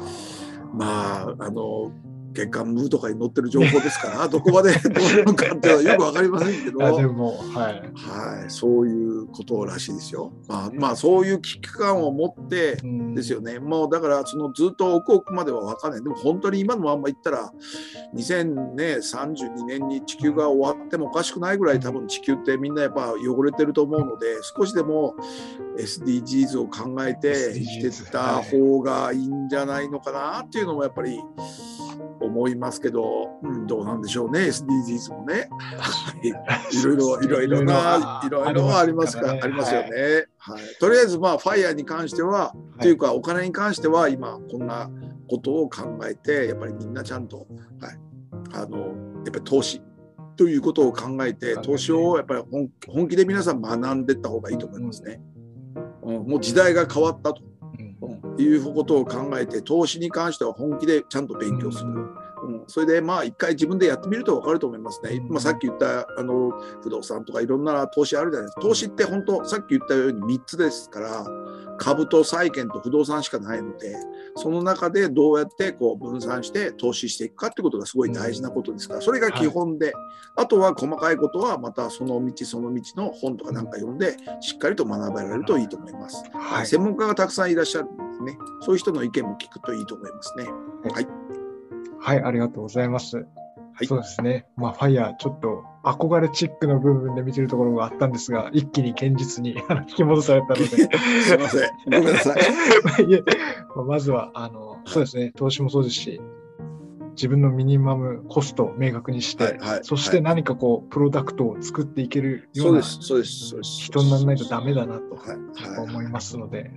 [0.73, 1.91] まああの
[2.31, 6.79] 月刊ムーとかに載ってる情報ですから どこまで どうなのかってはよくわかりませんけど。
[6.79, 7.73] はい。
[7.93, 10.31] はい、そういうことらしいですよ。
[10.47, 13.59] まあ、まあ、そういう危機感を持ってうんですよね。
[13.59, 16.03] もうだから、そのずっと奥奥までは分かんない。
[16.03, 17.51] でも本当に今のまんま言ったら、
[18.15, 25.15] 2032年に地球が終わってもおかしくないぐらい多分地球ってみんなやっぱ汚れてると思うので、少しでも
[25.77, 31.19] SDGs を考えて生きてった方がいいんじゃないのかなっていうのもやっぱり
[32.21, 35.49] 思いますけど、うん、どうなんでしょうね、SDGs もね。
[35.77, 40.25] はいいろいろ、いろいろな、いろいろありますから、ありますよね。
[40.37, 40.61] はい。
[40.79, 44.89] とりあえず、まあ、ファイヤーに関しては、というか、お金に関しては、今、こんな
[45.29, 47.47] ことを考えて、やっぱりみんなちゃんと、はい。
[48.53, 49.81] あの、やっぱり投資
[50.35, 55.21] ということを考えて、投資をやっぱり本本気で皆さん学んでいった方がいいと思いますね。
[56.03, 57.48] うん、もう時代が変わったと。
[58.01, 58.11] うん。
[58.11, 62.63] うんいうことを考えて投資に関しては本気でちゃんと勉強する、うん。
[62.67, 68.61] それでまあ一回自分でやってみると分かると思いますね、まあ、さっき言ったあの不動産とかいろんな投資あるじゃないですか。
[68.61, 71.25] 投資って本当さっき言ったように3つですから
[71.79, 73.95] 株と債券と不動産しかないので
[74.35, 79.93] その中でどうやってこう分散して投資していくかってことがすごい大事なことですからそれが基本で、
[80.35, 86.23] あとは細かいことはまたその道その道の本とかなんか読んでしっかりと学べられるといいと思います。
[86.33, 86.67] はい。
[86.67, 88.37] 専門家がたくさんいらっしゃるんですね。
[88.61, 90.45] そういう人の意見も聞くといいと思いますね。
[91.99, 93.25] はい、ありがとうございます。
[93.79, 94.45] はいそうですね。
[94.57, 99.55] まあ、ファイヤー、ちょっと憧れチックの部分で見てるところがあったんですが、一気に現実に
[99.89, 100.65] 引き戻されたので。
[100.67, 100.75] す
[101.33, 101.69] いません。
[101.85, 102.37] ごめんなさい。
[103.75, 106.21] まあまずは、あの、そうですね、投資もそうですし、
[107.11, 113.81] 自分のミニマムコストを明確にして、はいはいそして何かこう、プロダクトを作っていけるよううです、そうです、そうです。
[113.81, 116.71] 人にならないとダメだなと思いますので。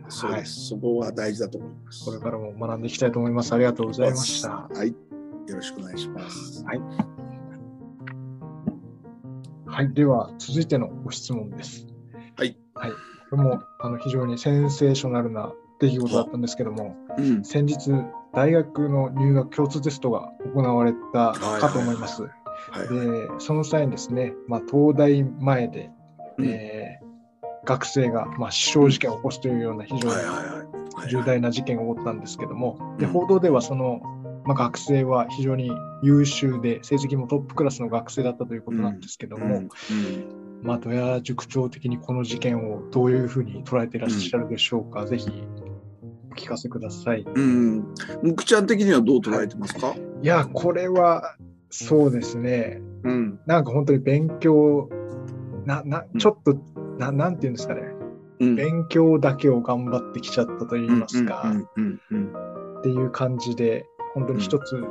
[0.44, 2.04] そこは大事だと思います。
[2.04, 3.52] これからも学んでいきたいと思います。
[3.52, 4.68] ありがとうございました。
[4.72, 5.11] はい。
[5.48, 6.64] よろしくお願いします。
[6.64, 6.80] はい。
[9.66, 11.86] はい、では続いてのご質問です。
[12.36, 12.56] はい。
[12.74, 12.90] はい。
[13.30, 17.44] これもあの非常にセンセーショナルな出来事だったんですけども、うん。
[17.44, 17.90] 先日、
[18.32, 22.22] 大学の入学共通テストが行われたかと思います。
[22.22, 22.28] は
[22.84, 22.88] い。
[22.88, 25.90] で、その際にですね、まあ、東大前で、
[26.38, 27.12] うんえー
[27.64, 30.14] 学生が、まあ、死傷事件を起こすというような非常に。
[31.08, 34.02] 重大な事件が起こったんですけども、でうん報道ではその
[34.44, 35.70] まあ、学生は非常に
[36.02, 39.68] 優秀で成績もトップクラスの学生だったということなんですけども、うんうん
[40.62, 45.30] まあ、戸谷塾長的にこの事件をどういうふうに捉えていらっしゃるでしょうか、ぜひ
[46.30, 47.22] お聞かせください。
[47.22, 51.36] うん、むくちゃん的にはどう捉えてますか、いや、これは
[51.70, 53.40] そうですね、うん。
[53.46, 54.88] なんか本当に勉強、
[55.66, 56.56] ななちょっと、
[56.98, 57.82] ななんていうんですかね、
[58.40, 58.54] うん。
[58.56, 62.78] 勉強だけを頑張ってきちゃったといいますか、うんうんうん。
[62.78, 64.82] っていう感じで、本当に一つ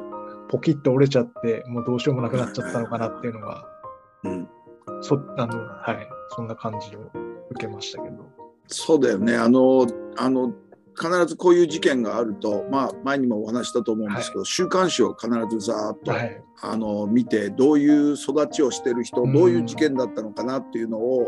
[0.50, 3.66] ポキッと折れちゃって、もうどうしようもなくなっちゃったのかなっていうのが、
[4.24, 4.32] うん。
[4.32, 4.50] うん
[5.02, 7.12] そあのはい、そんな感じを
[7.52, 8.24] 受けましたけど。
[8.68, 9.36] そうだよね。
[9.36, 10.54] あのあの
[10.98, 21.28] 必ずこういう事件があると、まあ、前にもお話したと思うんですけど、週刊誌を必ずざーっと、はい、あの見てどういう育ちをしてる人うんどういう事件だったのかなっていうのを、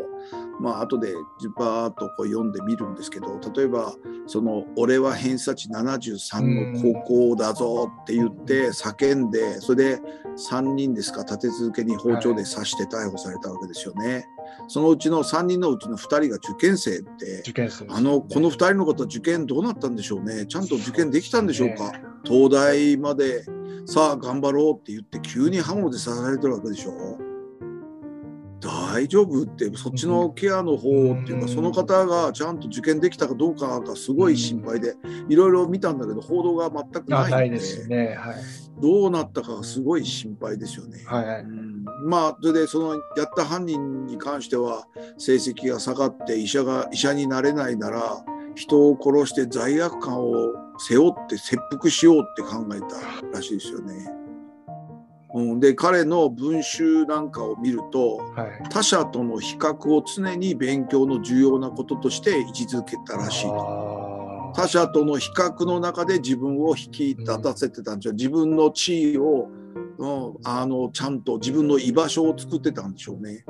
[0.59, 1.13] まあ後で
[1.57, 3.93] バーッとこう読んでみるんですけど例えば
[4.27, 10.01] その「俺は偏差値73の高校だぞ」って言って叫んでそれで
[10.37, 14.25] 3人ですか立て続けに包丁で刺して逮捕されたわけですよね。
[14.67, 20.45] そのうちの3人のうちの2人が受験生って受験生ですあのこの2人の方受験どうなったんでしょうね。
[20.45, 21.91] ちゃんと受験できたんでしょうか。
[22.23, 23.43] 東大まで
[23.85, 27.17] さあ頑張ろうって言って急に刃物で刺されてるわけでしょ
[28.63, 34.95] 大丈夫ってそっちのケアの方っていうかうんその方がちゃんと受験できたかどうかがすごい心配で
[35.29, 38.15] いろいろ見たんだけど報道が全くあないんでね。
[38.15, 38.35] はい。
[38.81, 41.03] どうなったかがすごい心配ですよね。
[41.05, 41.45] はい
[42.05, 44.85] まあそれでそのやった犯人に関しては
[45.17, 50.33] 成績が下がって医者が医者になれないなら人を殺して罪悪感を
[50.77, 54.22] 背負って切腹しようって考えたらしいですよね。
[55.33, 58.69] うん、で彼の文集なんかを見るとはい。
[58.69, 63.49] 他者との比較を常に勉強の重要なこととして位置づけたらしい。
[63.49, 68.13] あ他者との比較の中で自分を引き立たせてたんですよ。
[68.13, 69.49] 自分の地位を、
[69.97, 73.43] うん、あのちゃんと自分の居場所を作ってたんでしょうね。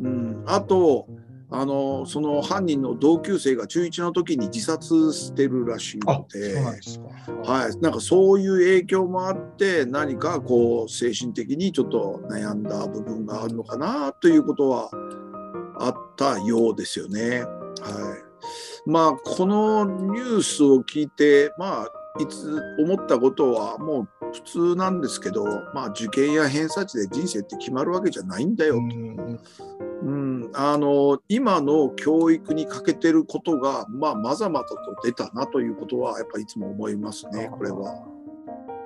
[0.00, 1.06] うん、あと
[1.50, 6.54] あのその犯人の同級生が中1の時に自殺してるらしいあので。
[7.44, 14.90] はい、なんかそういう影響もあって何かこう精神的にちょっと悩んだ部分があるのかなということは
[15.78, 17.42] あったようですよね。
[17.42, 17.46] は
[18.86, 28.80] い、まあこのニュースを聞いてまあいつ思ったことはもう普通なんですけど、まあ、受験や偏差値で人生って決まるわけじゃないんだよと。
[28.80, 29.40] うん
[30.00, 38.17] うん、あの今の教育に欠けてることが、まあ、まざまざと出たなということはやっぱりいつも思いますね、これは。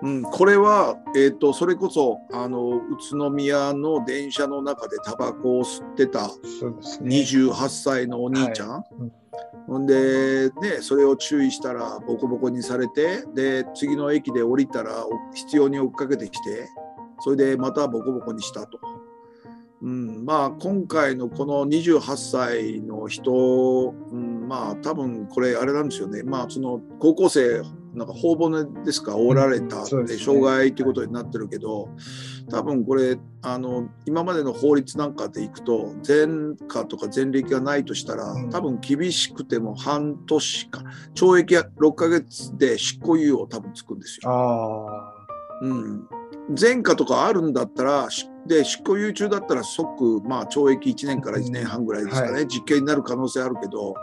[0.02, 7.16] うん、これは、えー、とそれこそあの宇都宮の電車の中でタバコを吸ってたそうですね。
[7.20, 8.84] 28歳のお兄ちゃん、
[9.68, 16.68] ほんで、ね、それを注意したらボコボコにされてで次の駅で降りたらお必要に追っかけてきて
[17.20, 18.80] それでまたボコボコにしたと。
[19.82, 27.62] うん、まあ今回のこの28歳の人、うん、まあ多分これあれなんですよねまあその高校生
[27.94, 31.90] なんか頬骨ですか折られたで障害ということになってるけど
[32.50, 38.50] 多分これあの今までの法律なんかでいくと前科とか前歴がないとしたらうん。
[38.50, 40.82] 多分厳しくても半年か
[41.14, 44.30] 懲役や6ヶ月で執行猶予を多分つくんですよ。
[44.30, 45.12] あ
[45.62, 46.08] うん、
[46.60, 53.94] 前科とかあるんだったらしで執行猶予中だったら即、まあ、懲役1年から1年半ぐらいですかね、は実刑になる可能性あるけど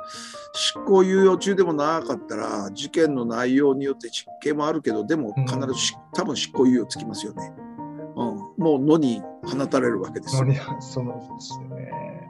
[0.54, 7.54] 執行猶予中でも長かったら事件の内容によって実刑もあるけどでも必ずし、多分執行猶予つきますよね。
[8.16, 10.60] うん、もう野に放たれるわけですあ、よでね。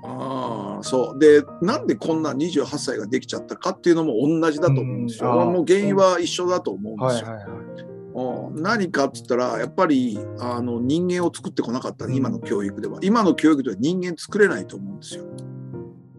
[0.03, 5.31] ああそうでなんでこんな28歳ができちゃったかっていうのも同じだと思うんですよ。
[5.31, 7.27] うんもう原因は一緒だと思うんですよ。
[7.27, 7.68] はいはいはい。
[8.13, 15.25] うん何かっつったらやっぱりあの人間を作ってこなかったうん今の教育では、今の教育では人間作れないと思うんですよ。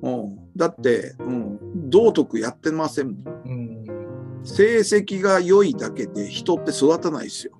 [0.02, 3.84] うん、だって、うん、道徳やってませんうん。
[4.44, 7.52] 成績が良いだけで人って育たないですよ。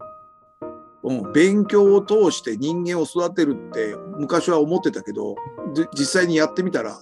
[1.02, 5.34] うん、勉強を通して人間を育てるって昔は思ってたけど
[5.74, 6.98] で実際にやってみたら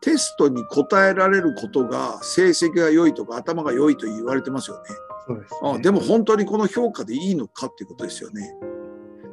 [0.00, 4.82] テストに答えられることが成績が良いとか頭が良いと言われてますよね。
[5.26, 5.46] そうで
[5.78, 8.54] す、でも本当にこの評価でいいのかっていうことですよね。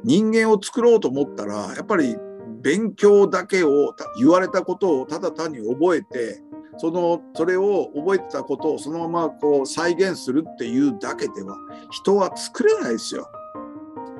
[0.04, 2.16] 人間を作ろうと思ったらやっぱり
[2.62, 6.40] 勉強だけを言われたことをただ単に覚えて
[6.76, 11.56] そのそれを覚えてたことをそのままこう再現するっていうだけでは
[11.90, 13.28] 人は作れないですよ。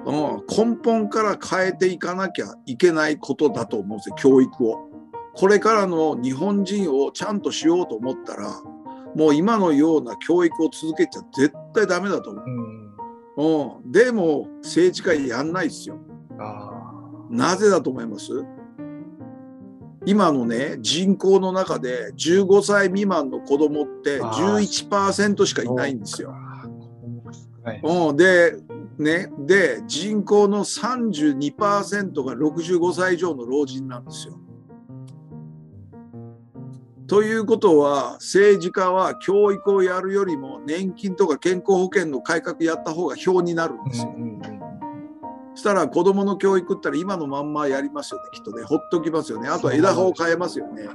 [0.04, 4.88] うん、根本から変えていかなきゃいけないことだと思うんですよ教育を。
[5.34, 8.60] これからの日本人をちゃんとしようと思ったら
[9.14, 12.44] もう今のような教育を続けちゃ絶対ダメだと思う。
[12.46, 13.78] うん。
[13.80, 15.96] うん、でも政治家やんないですよ。
[17.30, 18.44] なぜだと思います？
[20.06, 26.34] 今のね人口の中で15歳未満の子供って11%しかいないんですよ。
[27.82, 28.56] うん、で
[28.98, 34.34] ねで人口の32%が65歳以上の老人なんですよ。
[37.08, 44.14] ということは政治家は教育をやるよりも年金とか健康保険の改革やった方が票になるんですよ。
[45.54, 48.62] そしたら子どもの教育ったら今のまんまやりますよねきっとね。
[48.62, 49.48] ほっときますよね。
[49.48, 50.86] あとは枝葉を変えますよね。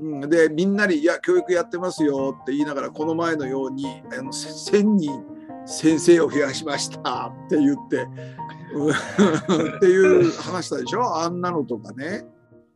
[0.00, 5.24] うん、でみんなに「いや教育やってますよ」って言いながらこの前のようにあの1,000人
[5.66, 8.08] 先生を増やしましたって言って
[9.76, 11.16] っていう話したでしょ？
[11.16, 12.26] あんなのとかね。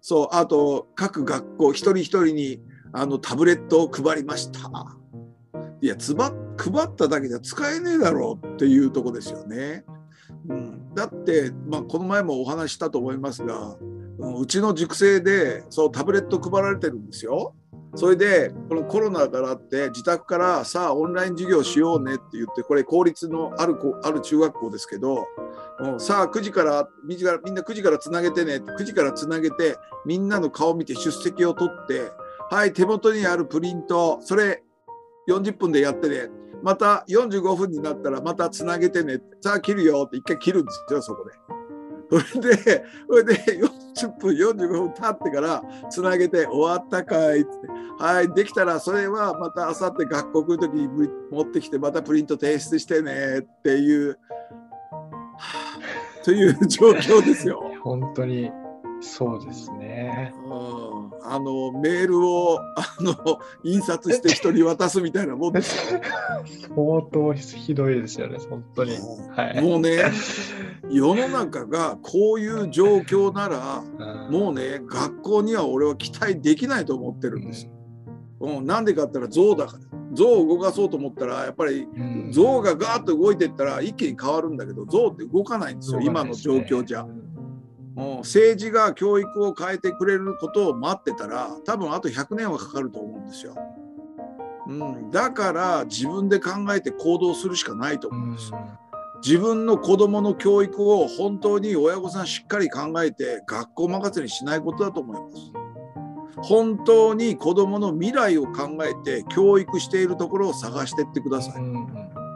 [0.00, 4.70] そうあと各学校一人一人にあのタブレットを配りました。
[5.82, 9.84] いやつば配っただけじゃ使えねえだろうっていうとこですよね。
[10.48, 13.76] うん、だって、まあ、この前もお話したと思いますが、
[14.18, 17.54] うん、うちの塾生でそうタブレット配られてるんですよ。
[17.94, 25.26] それでこのコロナからって自宅からさあオンライン授業しようねって言ってこれ公立のあるある中学校ですけど
[25.98, 27.32] さあ9時からみんな
[27.62, 29.76] 9時からつなげてね9時からつなげて
[30.06, 32.12] みんなの顔見て出席を取って
[32.50, 34.62] はい手元にあるプリントそれ
[35.28, 36.28] 40分でやってね
[36.62, 41.59] また45分になったらまたつなげてねさあ切るよって一回切るんですよそこで。
[42.10, 43.34] それでそれで
[43.94, 47.50] 40分45分経ってからつなげて終わったかいって
[47.98, 50.88] はいできたらそれはまたあさって学校来る時に
[51.30, 54.18] 持ってきてまたプリント提出してねっていう
[56.24, 57.62] という状況ですよ。
[57.82, 58.50] 本当に
[59.00, 60.34] そうですね。
[60.44, 66.00] うん、あのメールをあの印刷して人に渡すみたいなもんですよ。
[66.74, 68.92] 相当ひどいですよね、本当に。
[69.36, 70.04] はい、もうね、
[70.90, 73.82] 世の中がこういう状況なら、
[74.30, 77.68] もうね、学校には俺は期待できないと思ってるんです。
[78.40, 80.00] うん、なんでかって言ったら象だから。
[80.12, 81.86] 象を動かそうと思ったらやっぱり
[82.30, 87.06] 象がガーッと動いていったら一気に変わるんだけど象って動かないんですよ、今の状況じゃ。
[87.96, 93.54] 政治が教育を変えてくれることを待ってたら多分あと100年はかかると思うんですよ。
[94.66, 98.52] うん、だから自分で考えて行動するしかないと思うんです。
[99.22, 105.52] 自分の子どもの教育を本当に親御さんしっかり考えて学校任せにしないことだと思います。
[106.42, 111.62] 本当に子どもの未来を考えて教育しているところを探していってください。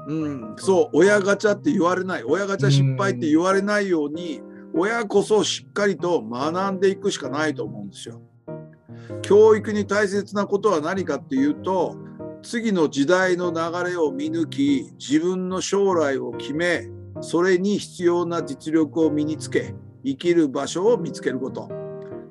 [0.07, 4.43] うん、そう親ガチャって言われない親ガチャ失敗って言われないように、
[4.75, 8.21] 親こそしっかりと学んでいくしかないと思うんですよ。
[9.23, 11.97] 教育に大切なことは何かっていうと
[12.43, 16.89] 次の時代の流れを見抜き自分の将来を決め
[17.21, 21.71] それに必要な実力を身につけ生きる場所を見つけること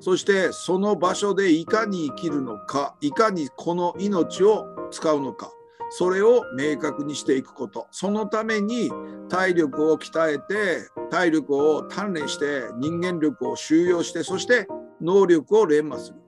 [0.00, 5.50] そしてその場所でいかに生きるのかいかにこの命を使うのか
[5.90, 8.90] それを明確にしていくことそのために
[9.28, 14.66] 体力を鍛えて体力を鍛錬して人間力を収容してそして
[15.00, 16.24] 能力を錬磨する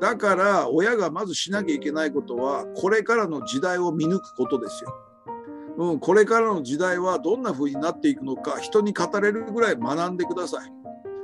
[0.00, 4.94] だから親がまずしなきゃいけないことはこれからの時代を見抜くことですよ。
[5.76, 10.72] うん、これからの時代はどんな風になっていくのか人に語れるぐらい学んでください。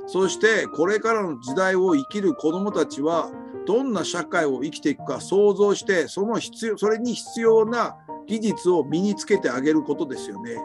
[0.07, 3.31] そしてこれからの時代を生きる子どもたちは
[3.65, 7.97] どんな社会を生きていくか想像してその必要それに必要な
[8.27, 10.57] 技術を身につけてあげることですよね。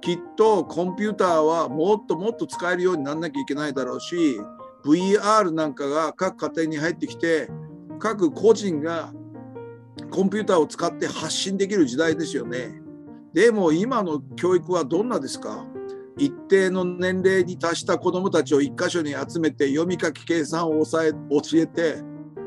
[0.00, 4.40] きっとコンピューターはもっともっと使えるようにならなきゃいけないだろうし
[4.84, 7.50] VR なんかが各家庭に入ってきて
[7.98, 9.12] 各個人が
[10.10, 12.80] コンピューターを使って発信できる時代ですよね。
[13.34, 15.66] でも今の教育はどんなですか？
[16.16, 21.18] 一定の年齢に達した子どもたちを一箇所に集めて読み書き計算を教え教
[21.54, 22.02] えて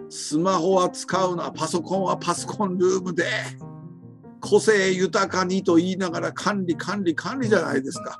[0.09, 3.25] スマホは使うなパソコンはパソコンルームで
[4.39, 8.19] 個性豊かにと言いながら管理管理管理じゃないですか。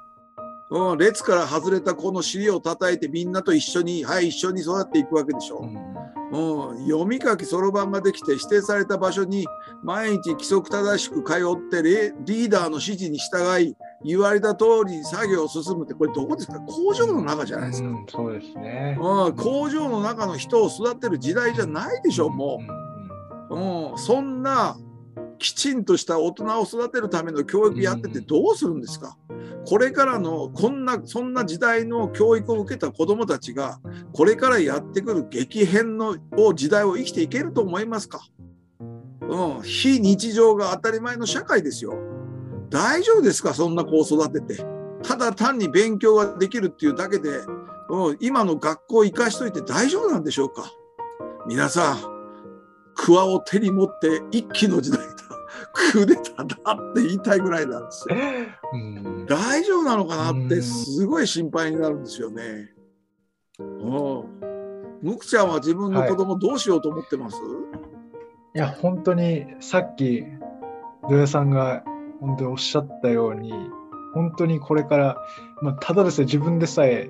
[0.72, 5.60] うん、列から外れた子の尻を叩いてみんなと一緒にはい一緒に育っていくわけでしょ。
[5.60, 5.93] うん、
[6.34, 9.46] 読み書きそろばんができて指定された場所に
[9.84, 11.84] 毎日規則正しく通って
[12.26, 22.60] リーダーの指示に従い言われた通り作業を進むってこれどこですか工場の中じゃないですか、うん、そうですね、うん、工場の中の人を育てる時代じゃないでしょも
[23.50, 24.78] う、うん、そんな
[25.40, 29.18] きちんとした大人を育てるための教育やっててどうするんですか、
[29.66, 33.80] これからのこんなそんな時代の教育を受けた子どもたちが
[34.14, 36.18] これからやってくる激変の
[36.56, 38.22] 時代を生きていけると思いますか、
[38.80, 41.94] うん、非日常が当たり前の社会ですよ。
[42.70, 43.54] 大丈夫ですか？
[43.54, 44.66] そんな子を育てて。
[45.04, 47.30] ただ単に勉強ができるっていうだけで、
[47.90, 50.72] うん、今の学校を生かしといて大丈夫なんでしょうか？
[51.46, 51.98] 皆さん、
[52.96, 55.23] クワを手に持って一気の時代だ。
[55.74, 58.16] クーデターだって言いたいぐらいなんですよ。
[58.74, 62.72] うん、大丈夫なのかなってすごい心配になるんですよね。
[63.60, 64.44] うん。
[65.02, 67.44] むくちゃんは自分の子供どうしようと思ってます、は
[68.56, 70.24] い、いや、本当にさっき
[71.10, 71.84] 土屋さんが
[72.22, 73.52] 本当におっしゃったように、
[74.14, 75.18] 本当にこれから、
[75.62, 77.10] まあ、ただですね、自分でさえ、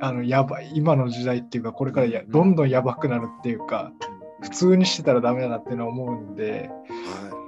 [0.00, 3.92] あのやばい今の時代っていうか、これからやどんどんやばくなるっていうか、
[4.42, 7.45] 普通にしてたらダメだなっていうのは思うんで、はい、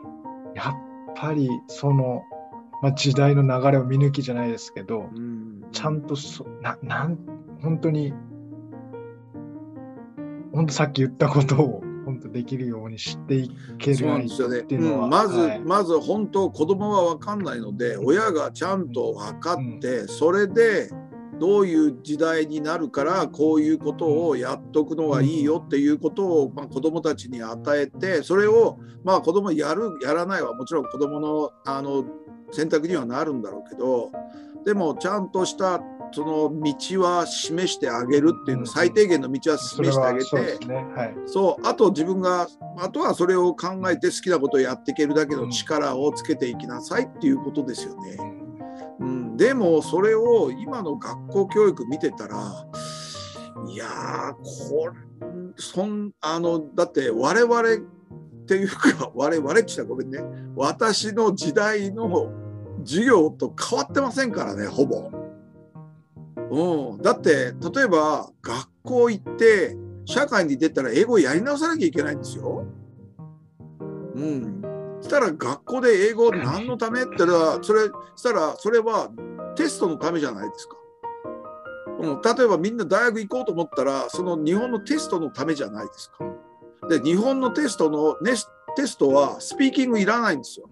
[0.59, 0.74] やっ
[1.14, 2.24] ぱりその、
[2.82, 7.16] まあ、時代の流れを見抜きじゃないですけど、うん、ちゃんとそななん
[7.62, 8.12] 本当に
[10.52, 20.90] 本当さっき言ったことを本当できるようにしていけるっていうのは、ねうん、まず、はい、まず本当子供は分かんないので親がちゃんと分かって、うん、それで
[21.39, 32.05] どういう時代になるからこういうことをやっとくのがいいよっていうことを、まあ、子どもたちに与えてそれをまあ子どもやるやらないはもちろん子どものあの
[32.51, 34.11] 選択にはなるんだろうけど
[34.64, 35.80] でもちゃんとした
[36.12, 40.59] その道は示してあげるっていうの、最低限の道は示してあげて、
[41.26, 48.16] そうあと自分があとはそれを考えて好きなことをやっていけるだけの力をつけていきなさいっていうことですよね。
[49.39, 52.66] でもそれを今の学校教育見てたら
[53.68, 54.93] いやーこ
[55.57, 57.64] そんあのだって我々っ
[58.47, 60.18] ていうか 我々って言ったらごめんね
[60.57, 62.32] 私の時代の
[62.84, 65.11] 授業と変わってませんからねほぼ。
[66.51, 72.64] うん、だって例えば学校行って社会に出たら英語やり直さなきゃいけないんですよ。
[74.16, 74.62] うん。
[75.01, 77.03] したら学校で英語何のため？
[77.03, 77.82] って言ったらそれ
[78.16, 79.11] したらそれは
[79.59, 80.76] テストのためじゃないですか。
[82.00, 86.24] うん、例えばみんな大学行こうと思ったらその日本のテストのためじゃないですか。
[86.88, 88.34] で日本のテストの、ね、
[88.76, 90.70] テストはスピーキングいらないんですよ。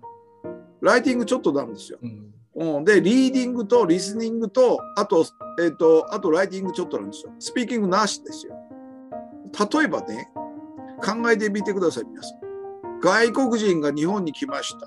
[0.81, 1.99] ライティングちょっとなんですよ。
[2.01, 5.27] うんうん、で、リーディングとリスニングと、あと、
[5.61, 7.33] えっ、ー、と、あとライティングちょっとなんですよ。
[7.39, 8.55] スピーキングなしですよ。
[9.75, 10.31] 例えばね、
[11.05, 13.01] 考えてみてください、皆さん。
[13.01, 14.87] 外国人が日本に来ました。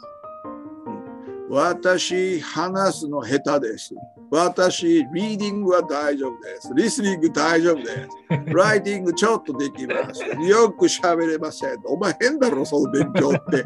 [1.50, 3.96] うん、私、話すの下手です。
[4.32, 6.72] 私、リーディングは大丈夫です。
[6.76, 8.54] リスニング大丈夫です。
[8.54, 10.24] ライティングちょっとできます。
[10.48, 11.80] よく喋れません。
[11.86, 13.64] お前変だろ、その勉強って。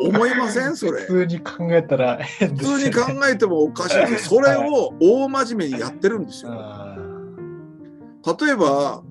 [0.00, 1.02] 思いませんそれ。
[1.02, 4.28] 普通に考えたらね、普通に考えてもおかしいです。
[4.28, 6.52] それを大真面目にやってるんですよ。
[8.40, 9.02] 例えば、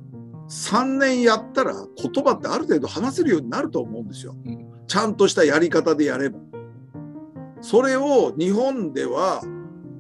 [0.50, 4.36] 3年やったら言葉ってある程度話せるようになると思うんですよ。
[4.88, 6.40] ちゃんとしたやり方でやれば。
[7.64, 9.42] それを日本では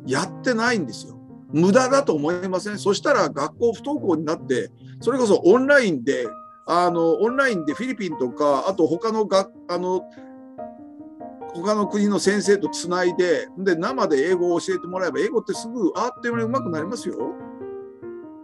[0.05, 1.17] やってないんですよ。
[1.53, 6.25] 無駄だと思いませんそしたら学校不登校になってそれこそオンラインで
[6.65, 10.01] あのオンラインでフィリピンとかあと他のがあの
[11.53, 17.17] 他の国の先生とつないでで生で英語を教えてもらえば英語ってすぐあっという間にうまくなりますよ。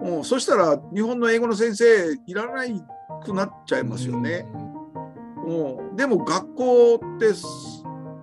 [0.01, 2.81] うん、そしたら日本の英語の先生いらない
[3.25, 4.45] くなっちゃいますよね。
[5.45, 7.33] うん、でも学校って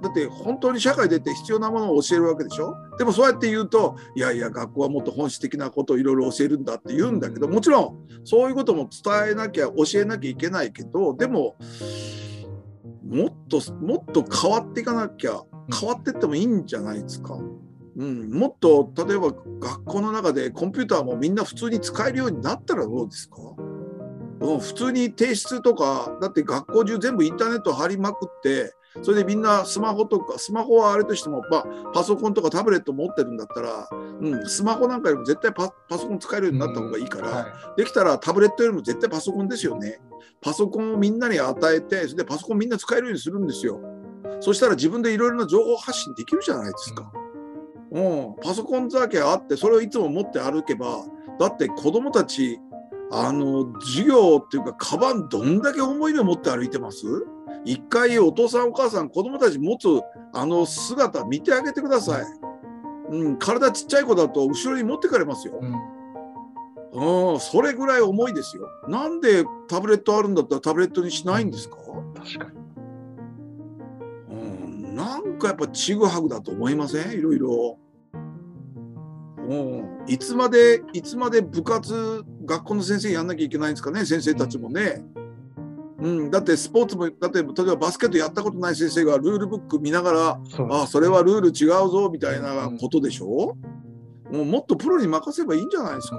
[0.07, 2.77] だって本当に社会出て必要なものを教えるわけでしょ？
[2.99, 11.57] でもそうやって言うといやいや学校はもっと本質的なことをいろいろ教えるんだって言うんだけどもちろんそういうことも伝えなきゃ教えなきゃいけないけどでも
[13.05, 15.43] もっともっと変わっていかなきゃ
[15.79, 17.39] 変わっていってもいいんじゃないですか？
[17.99, 23.37] うん、もっと例えば学校の中でコンピューターもみんな普通に使えるようになったらどうですか？
[24.39, 33.89] うん、普通に提出とかだって学校中全部インターネット貼りまくってそれでみんなスマホとか、スマホはあれとしても、まあ、パソコンとかタブレット持ってるんだったら、
[34.21, 37.43] うん、スマホなんかよりも絶対パソコン使えるようになった方がいいから、うんは
[37.77, 40.01] い、できたらタブレットよりも絶対パソコンですよね。
[40.41, 43.81] パソコンをみんなに与えて、それでパソコンみんな使えるようにするんですよ。
[44.41, 47.11] そしたら自分でいろいろな情報発信できるじゃないですか。
[47.91, 51.05] うん、パソコンだけあって、それをいつも持って歩けば、
[51.39, 52.61] だって子供たち、
[53.11, 57.07] あの、授業っていうか、カバンどんだけ重いの持って歩いてます
[57.67, 59.87] 一回お父さんお母さん子供たち持つ
[60.33, 62.25] あの姿見てあげてください。
[63.11, 65.61] うん、体ちっちゃい子だと後ろに持ってかれますよ。
[66.93, 68.69] うん、それぐらい重いですよ。
[68.89, 71.77] なんでタブレットあるんだったらタブレットにしないんですか？
[72.15, 72.59] 確かに。
[74.31, 74.35] う
[74.93, 77.13] ん、なんかやっぱちぐはぐだと思いません？
[77.13, 77.79] いろいろ。
[79.49, 84.05] うん、いつまでいつまで部活学校の先生やんなきゃいけないんですかね？
[84.05, 85.05] 先生たちもね。
[85.15, 85.26] うん、
[86.31, 90.41] だってスポーツも例えば例えばバスケットやったことない先生がルールブック見ながら
[90.71, 93.57] あそれはルール違うぞみたいなことでしょ、
[94.31, 96.17] もうもっとプロに任せばいいんじゃないですか、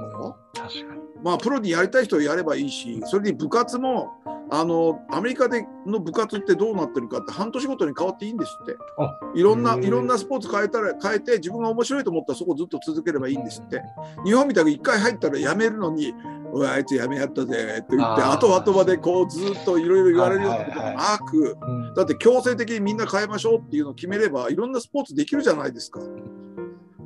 [0.55, 1.06] 確かに。
[1.23, 4.11] まあプロにやりたい人はやればいいしそれに部活も
[4.49, 8.77] あのアメリカでの部活ってどうなってるかって半年ごとに変わっていいんですって。
[8.97, 13.81] あいろんないろんなスポーツ変えたら変えて自分が面白いと思ったらそこずっと続ければいいんですって。
[14.23, 16.13] 日本みたいに一回入ったらやめるのに
[16.53, 18.33] 「おいあいつやめやったぜ」って言ってあー。
[18.33, 25.99] 後々までこうずっといろいろ言われるようなことがなくうんだって強制的にみんな変えましょうっていうのを決めればいろんなスポーツできるじゃないですか。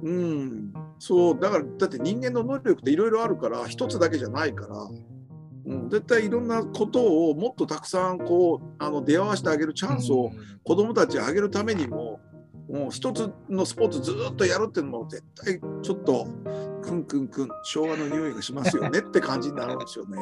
[0.04, 4.76] うん、そうだからだって人間の能力っていろいろあるから一つだけじゃないから、
[5.66, 10.32] うん、絶対いろんなことをもっとたくさんこうあの出会わせてあげるチャンスを
[10.64, 12.20] 子どもたちにあげるためにも
[12.68, 16.26] もう一つのスポーツずっとやるっていうのも絶対ちょっと
[16.82, 20.18] くんくんくん昭和の匂いがしますよねって感じになるんですよね。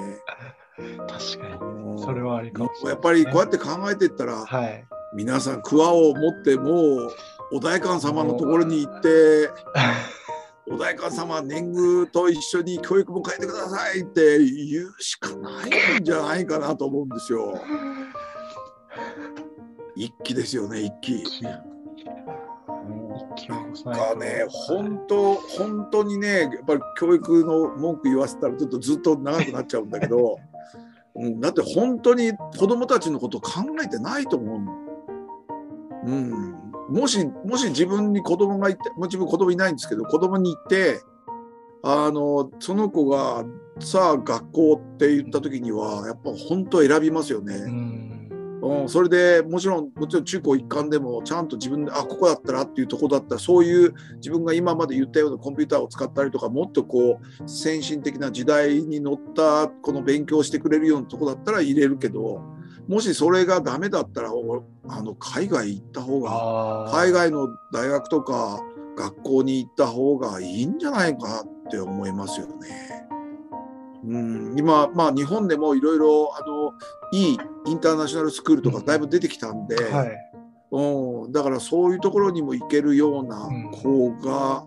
[1.08, 2.02] 確かうんに。
[2.02, 2.94] それはありかもしれない。
[2.94, 4.86] やっぱりこうやって考えていったら、はい。
[5.14, 7.12] 皆さん桑を持ってもう
[7.52, 9.50] お代官様のところに行って
[10.72, 15.50] お代官様年貢と一緒に教育も変えてくださいって言うしかな
[15.98, 17.60] いんじゃないかなと思うんですよ。
[19.96, 21.24] 一気ですよね一気。
[23.86, 30.38] がね本当本当にねやっぱり教育の文句言わせたらちょっとずっと長くなっちゃうんだけど、
[31.16, 34.80] うん、だって本当に子供たちのこと考えてないと思うの。
[36.06, 41.02] うん、もしもし自分に子供がいてもちろん子供いないんですけど子供にいて
[41.84, 43.46] あのその子が
[43.80, 47.56] さあ学校って言った時にはやっぱ本当選びますよね。
[47.56, 48.20] うん。
[48.62, 62.42] うん、それでもちろんもちろん中高一貫でもちゃんと自分であここだったらっていうとこだったらそういう自分が今まで言ったようなコンピューターを使ったりとかもっとこう先進的な時代に乗ったこの勉強してくれるようなとこだったら入れるけど
[62.90, 68.60] もしそれがダメだったらおあの海外行った方があ海外の大学とか
[68.98, 73.08] 学校に行った方がいいんじゃないかって思いますよね。
[74.04, 76.74] うん、今、まあ、日本でもいろいろあの
[77.12, 77.38] いい
[77.68, 80.18] インターナショナルスクールとかだいぶ出てきたんで、はい。
[80.72, 84.64] うん、だからそういうところにも行けるような子が、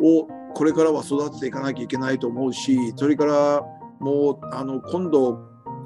[0.00, 3.62] をこれからは育てていかなきゃいけないと思うしそれから
[4.00, 5.38] もうあの今度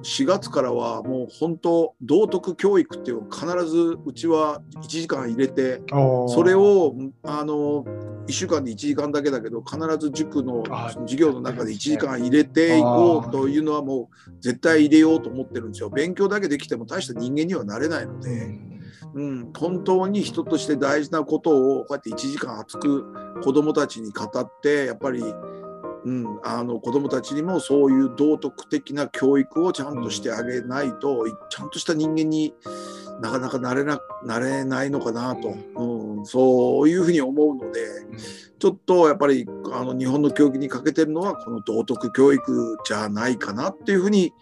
[0.03, 5.83] 4月からはもう本当道徳教育っていうのを必ずうちは1時間入れて
[6.29, 7.85] それをあの
[8.27, 15.91] 1週間で1時間だけだけど必ず塾のあ授業の中で1時間入れていこうというのはもう絶対入れようと思ってるんですよ。
[15.91, 18.73] 勉強だけできても大した人間にはなれないのうで、ん。
[19.15, 21.51] うん、本当に人として大事なこと
[21.81, 23.05] をこうやって1時間熱く
[23.43, 25.23] 子どもたちに語ってやっぱり、
[26.05, 32.55] うん、あの子どもたちにもそういう道徳的な教育をちゃんとしてあげないと、ちゃんとした人間に
[33.21, 37.81] なかなかなれななれないのかなと、うん、そういうふうに思うので
[38.59, 44.33] ちょっとやっぱりあの日本の教育に欠けてるのはこの道徳教育じゃないかなっていうふうに。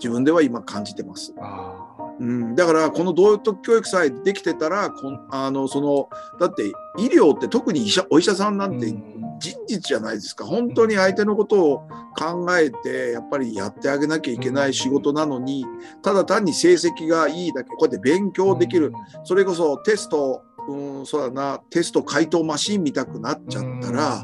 [0.00, 1.34] 自分では今感じてます。
[1.38, 1.89] あ
[2.20, 6.08] うん、だからこの道徳教育さえできてたらこんあのその
[6.38, 6.68] だって
[6.98, 9.20] 医療って特に医者お医者さんなんてうん。
[9.40, 10.44] 人実じゃないですか。
[10.44, 15.64] 本当に相手のことを考えてやっぱりやってあげなきゃいけない仕事なのに
[16.02, 18.92] ただ単に成績がいいだけこうやって勉ー強できる、
[19.24, 24.22] それこそテスト、うん、そうだなテスト回答マシン見たくなっちゃったら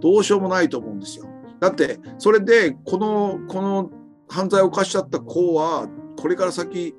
[0.00, 1.26] どうしようもないと思うんですよ。
[1.60, 3.90] だってそれでこのこの
[4.28, 5.88] 犯罪を犯しちゃった子は
[6.18, 6.94] これから先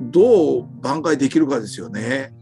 [0.00, 2.32] どう挽回できるかですよね。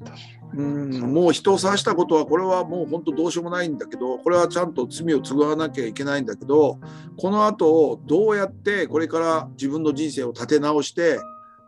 [0.55, 6.79] うん、もう人を刺したことはこれはもう本当どうしようもないんだけどこれはちゃんと罪を償わなきゃいけないんだけど
[7.19, 11.21] この後どうやってこれから自分の人生を立て直して、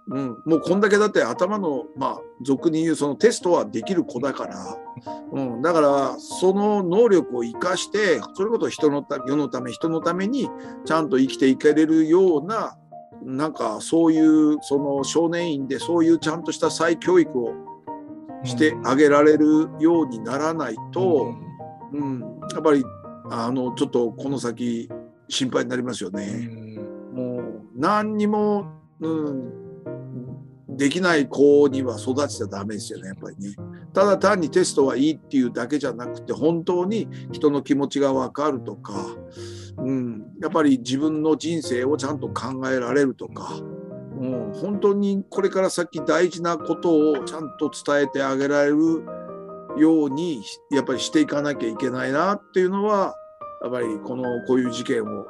[0.08, 4.78] うん、もうこんだけだって頭のまあ俗に言うそのテストはできる子だから、
[5.32, 10.48] うん、だからその能力を生かしてそれこそ人のた世のため人のために
[10.86, 12.78] ちゃんと生きていけれるような
[13.22, 17.52] なんかそういうその少年院でそういうちゃんとした再教育を
[18.44, 21.34] してあげられるようにならないと、
[21.92, 22.20] うん、
[22.52, 22.84] やっぱり
[23.30, 24.88] あのちょっとこの先
[25.28, 26.48] 心配になりますよね。
[27.12, 28.66] もう何にも、
[29.00, 33.54] うん、できない子には育てちゃダメですよねやっぱりね。
[33.98, 38.94] ただ単にテストはいいっていうだけじゃなくて本当に人の気持ちが分かるとか、
[39.76, 43.60] うん、やっぱり自分の人生をちゃんと考えられるとか。
[44.14, 49.04] もう本当にこれから先大事なことをちゃんと伝えてあげられる
[49.76, 50.42] ように
[50.72, 53.14] やっぱりしていかなきゃいけないなっていうのは
[53.62, 55.26] やっぱりこのこういう事件を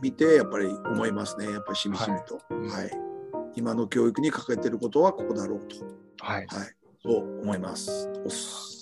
[0.00, 2.40] 見てやっぱり思いますねやっぱりしみじみと。
[2.50, 3.10] うんはい
[3.56, 5.76] 今の教育に欠けてることはここだろうと、
[6.24, 6.46] はい。
[6.46, 8.08] はい、そう思います。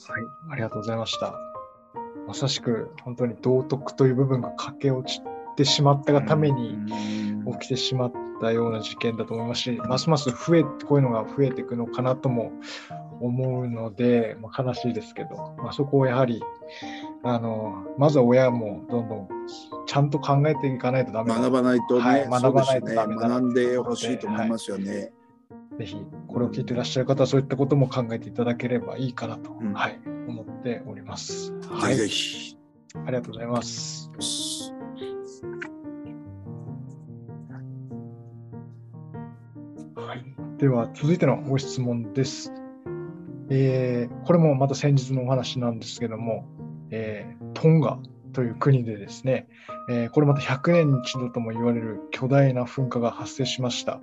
[0.09, 0.23] はい。
[0.53, 1.35] ありがとうございました。
[2.27, 5.23] まさしく、本当に道徳という部分が駆け落ち
[5.57, 6.77] てしまったがために
[7.53, 12.53] 起きてしまったような事件だと思いますし、ますます増え、こういうのが増えていくのかなとも
[13.21, 16.43] 思うので、まあ、悲しいですけど、まあ、そこをやはり、
[17.23, 19.29] あの、まずは親もどんどん
[19.87, 25.13] ちゃんと考えていかないとダメだ学ばないとね、はい学ばないとダメだね、学んでほしいと思いますよね。
[25.79, 31.53] ぜひ、これを聞いていらっしゃる方は、そういったことも考えていただければいいかなと、うんはい、思っております。
[31.71, 32.59] はぜひぜい、ひ。
[33.07, 34.11] ありがとうございます。
[39.95, 40.25] はい、
[40.59, 42.53] では、続いてのご質問です。
[43.51, 46.45] えーこれもまた先日のお話なんですけども、
[46.91, 47.99] えートンガ
[48.33, 49.49] という国でですね、
[49.91, 54.01] えーこれまた100年に一度とも言われる巨大な噴火が発生しました。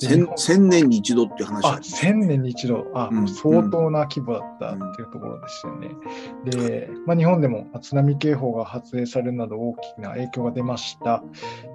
[0.00, 5.90] で日千本千年に一度っていう話ああります1000年に一度、あ、うん相当な規模だったっていうところですよね。
[6.44, 11.22] で、まあ、日本でも津波警報が発令されるなど大きな影響が出ました。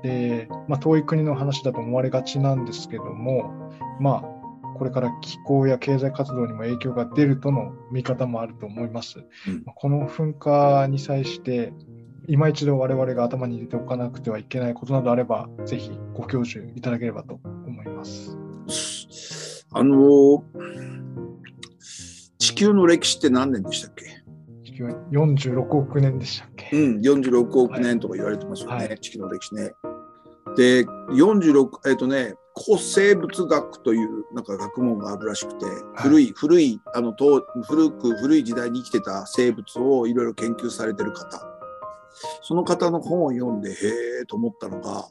[0.04, 3.54] で、まあ、遠い国の話だと思われがちなんですけども、
[4.00, 4.35] まあ、
[4.76, 9.20] これから気候や経済活動にも影響が出るとの見方もあると思います。
[9.48, 11.74] うんまあこの噴火に際して、
[12.28, 18.38] 今一度我々が頭に入れておかなくてはいけないことなどあれば、ぜひご教授いただければと思います。
[19.72, 20.42] あのー
[22.38, 24.06] 地球の歴史って何年でしたっけ？
[24.64, 29.72] 地球は46億年でしたっけ、うん、46億年とか言われてますよね、はい地球の歴史ね。
[30.56, 41.45] で、46、えっ、とね、古生物学というなんか学問があるらしくて、古い、古い、あの、と古く、古い時代に生きてた生物をいろいろ研究されてる方。
[42.41, 43.74] その方の本を読んで、へ
[44.22, 45.06] えと思ったのが、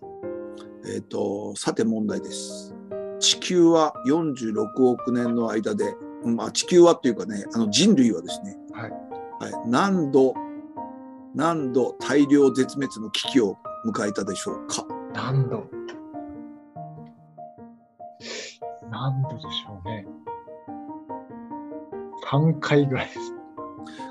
[0.86, 2.74] えっ、と、さて問題です。
[3.20, 10.34] 地球は46億年の間で、まあ地球はっていうかね、あの人類はですね、はいはい、何度
[11.34, 15.83] 何度大量絶滅の危機を迎えたでしょうか何度？
[18.90, 20.06] 何度でしょうね。
[22.30, 23.20] 3回ぐらいです。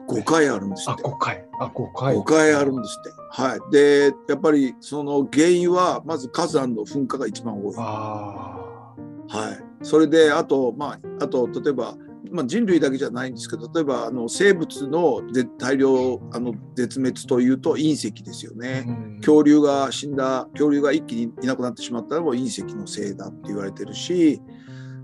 [0.08, 1.46] 5回あるんですあ、って5回。
[1.60, 2.16] あ、5回。
[2.16, 8.94] 5回あるんですってはいでやっぱりその原因はまず火山の噴火が一番多いあ
[9.28, 9.52] は
[9.82, 11.96] いそれであとまああと例えば
[12.34, 18.60] まあ、人類だけじゃないんですけど例えばあの生物ので大量あの絶滅というと隕石ですよあ。
[18.60, 18.86] ね。
[18.88, 24.42] うん恐竜が死んだ恐竜が一気にいなくなってしまったのも隕石のせいだって言われてるし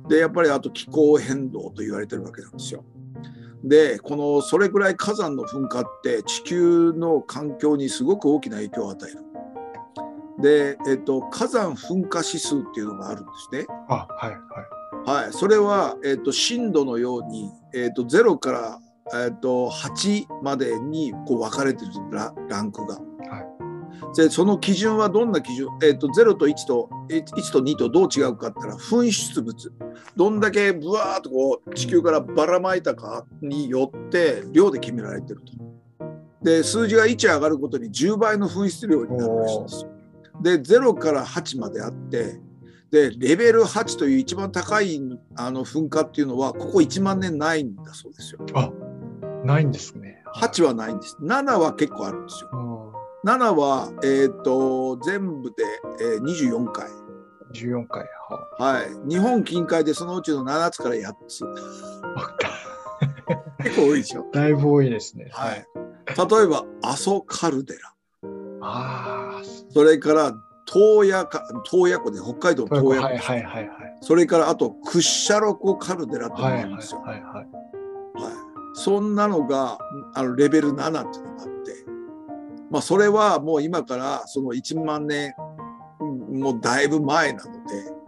[0.09, 2.83] でやっぱりあと気候変動と言われてるわけなんですよ。
[3.63, 9.29] でこのそれぐらい火山の噴火って地球の環境にすごく大きな影響を与える。
[10.41, 13.65] で、えっと、火山噴火指数っていうのがあるんですね。
[13.89, 14.39] あ、はい、はい。
[15.05, 18.79] はい、それは、えっと震度のように、えっと0から、
[19.25, 22.99] えっと8までにこう分かれてるラランクが。
[24.15, 29.71] でその基準はどんな基準、えっと0と1と 1, 1と2とどう違うかって言ったら噴出物
[30.15, 35.53] どんだけブワーッとこう地球からばらまいたかによって量で決められてると。
[36.41, 39.91] で数字が1上がることに10倍の噴出量になるらしいんですよ。
[40.41, 42.39] で0から8まであって
[42.91, 45.01] でレベル8という一番高い
[45.35, 48.41] あの噴火っていうのはここ1万年ないんだそうですよ。
[49.45, 50.23] ないんですね。
[50.35, 51.17] 8はないんです。
[51.21, 52.49] 7は結構あるんですよ。
[52.53, 52.89] うん
[53.25, 55.55] 7は、えー、と全部で、
[55.99, 56.87] えー24回。
[57.53, 58.05] 14回。
[58.29, 58.87] ははい。
[59.09, 61.43] 日本近海でそのうちの7つから8つ。
[63.63, 64.25] 結構多いでしょ。
[64.31, 65.27] だいぶ多いですね。
[65.31, 65.67] はい。
[66.07, 66.13] 例
[66.43, 67.93] えば、阿蘇カルデラ。
[68.61, 69.41] あ
[69.73, 70.33] それから、
[70.71, 72.89] 洞爺か、洞爺湖で、北海道洞爺湖。
[72.89, 73.97] はいはいはいはい。
[74.01, 77.01] それから、あと、クッシャロコカルデラってのがすよ。
[77.01, 77.33] はいはい。
[77.33, 77.45] はい。
[78.75, 79.79] そんなのが、
[80.13, 81.71] あの、レベル7っていうのがあって、
[82.69, 85.33] まあ、それはもう今から、その1万年、
[85.99, 87.98] うんもうだいぶ前なので、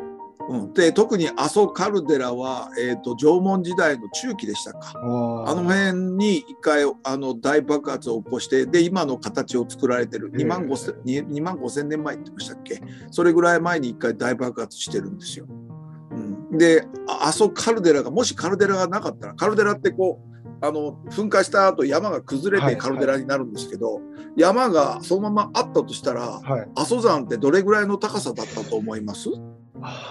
[0.50, 4.94] うん、で、特に阿蘇カルデラは、えっ、と、縄文時代の中期でしたか。
[4.96, 10.32] あの辺に一回あの大爆発を起こしてで今の形を作られてる。
[10.32, 12.82] 2万 5, 千2万5千年前って言いましたっけ。
[13.12, 15.46] それぐらい前に一回大爆発してるんですよ。
[16.12, 24.02] うん、であ阿蘇カルデラがもしカルデラがなかったらカルデラってこうあの噴火した後山が崩れはいてカルデラになるんですけど、
[24.36, 26.70] 山がそのままあったとしたらはい。
[26.76, 29.30] 阿蘇山ってどれぐらいの高さだったと思います？
[29.30, 29.61] あ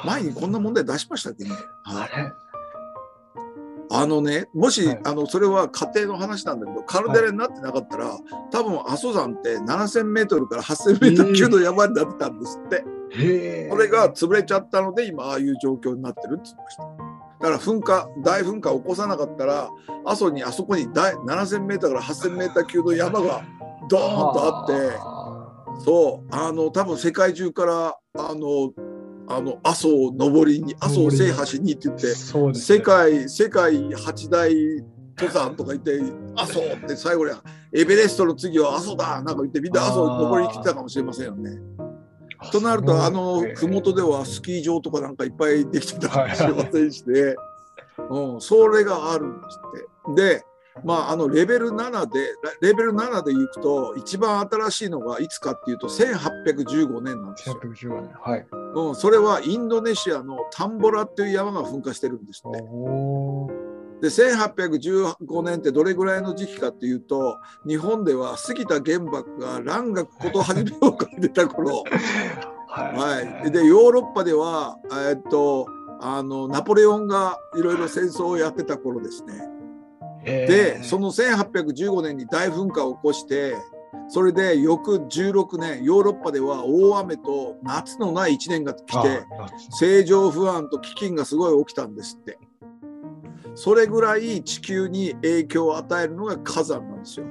[0.04, 1.44] 前にこんな問題出しましたっけ？
[1.44, 1.50] ね、
[1.84, 2.10] はい。
[3.92, 5.00] あのね、もし、はい。
[5.04, 8.16] あの、それは家庭の話なんだけど、カルデラになってなかったら、
[8.52, 12.84] 多分阿蘇山って7000メートルから8000メートル級の山になってたんですって。
[13.12, 16.84] それが潰れちゃったので今ああいう状況になってるって言ってました。
[16.84, 16.88] だ
[17.40, 19.68] から噴火大噴火を起こさなかったら
[20.04, 23.42] 阿蘇にあそこに大 7,000m から8,000メーター級の山が
[23.88, 25.84] ドーンとあって。
[25.84, 26.28] そう。
[26.30, 28.72] あの多分世界中からあの
[29.31, 34.51] あの阿蘇を登りに阿蘇を制覇しにって言ってね世界世界八大
[35.16, 36.01] 登山とか言って
[36.35, 37.33] 阿蘇って最後に
[37.72, 41.59] エベレストの次は阿蘇だなんか言ってみんな阿蘇に登りに来てたかもしれませんよね。
[42.51, 47.35] となるとあの麓ではスキー場とかなんかいっぱいできてたかもしれませんしね、
[48.09, 49.61] うん、それがあるんです
[50.09, 50.39] って。
[50.39, 50.45] で
[50.83, 52.18] まああのレベル7で
[52.62, 57.61] レベル7でいくと一番新しいのがいつかっていうと1815年なんですよ。
[57.62, 58.11] 115年。
[58.20, 58.47] はい。
[58.74, 62.60] うん、それはインドネシアのタンボラっていう山が噴火してるんですって。
[64.00, 71.84] で1815年ってどれぐらいの時期かっていうと日本では杉田玄白が蘭学こと始めを書いてた頃、
[72.66, 75.66] はい、でヨーロッパではえっと
[76.00, 79.48] あのナポレオンがいろいろ戦争をやってた頃ですね。
[80.24, 83.54] でその1815年に大噴火を起こして
[84.09, 89.24] それで翌16年ヨーロッパでは大雨と夏のない1年が来て
[89.70, 92.38] 政情不安と飢饉がすごい起きたんですって。
[93.55, 97.26] それぐらい地球に影響を与えるのが火山なんですよ。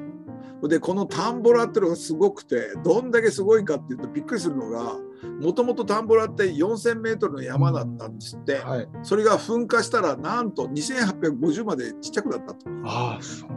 [0.67, 4.97] でこのタンボラっていうのがすごくてどんだけすごいかっていうとびっくりするのが
[5.39, 12.69] もともとタンボラって4,000メートルの山だったんですって、はい、それが噴火したらなんと2850までちっちゃくなったと。
[12.83, 13.49] ああそう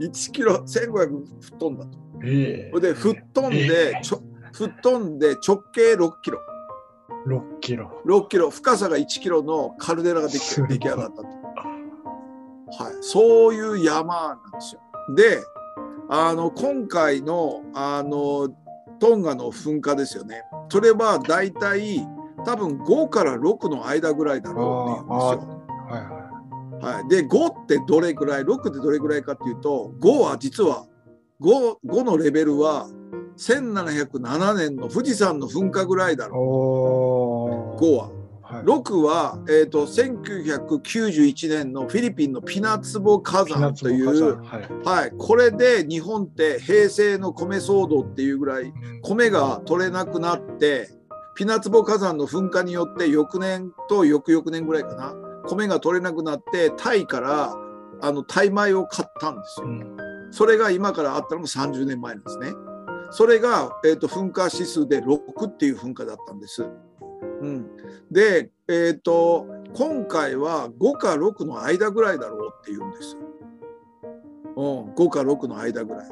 [0.00, 1.08] 1キロ1500
[1.40, 1.98] 吹っ飛んだと。
[2.24, 2.80] ええ。
[2.80, 4.22] で吹っ飛んで、ちょ
[4.52, 6.38] 吹っ飛んで直径6キロ。
[7.26, 7.90] 6キロ。
[8.06, 8.50] 6キロ。
[8.50, 11.24] 深さが1キロのカルデラができ出来上がったと。
[12.76, 14.80] はい、そういう山なんですよ。
[15.14, 15.38] で
[16.08, 18.48] あの今回のあの
[19.00, 20.42] トンガの噴火ですよね。
[20.68, 22.06] それはだいたい
[22.44, 25.64] 多分5から6の間ぐらいだろうっていうんですよ。
[25.88, 26.94] はいはい。
[26.96, 30.86] はい、で5ってどれぐらい6ってどれぐらいかっていうと5は実は
[31.44, 32.88] 5, 5のレベルは
[33.36, 38.10] 1707年の富士山の噴火ぐらいだろおう5は。
[38.42, 44.68] はい、6は、えーと、1991年のフィリピンのピナツボ火山という、はい。
[44.84, 48.72] はい、これで日本って平成の米騒動っていうぐらい
[49.02, 50.88] 米が取れなくなって
[51.34, 55.14] ピナツボ火山の噴火によって翌年と翌々年ぐらいかな
[55.46, 57.54] 米が取れなくなってタイから
[58.00, 59.66] あのタイ米を買ったんですよ。
[59.66, 59.93] うん
[60.34, 62.48] それが今からあったのが30年前なんですね。
[63.12, 66.66] それが、えーと、噴火指数で6っていう噴火だったんです。
[67.40, 67.68] うん、
[68.10, 73.16] で、えーと、今回は5か6の間ぐらいだろうっていうんです。
[74.56, 76.08] うん、5か6の間ぐらい。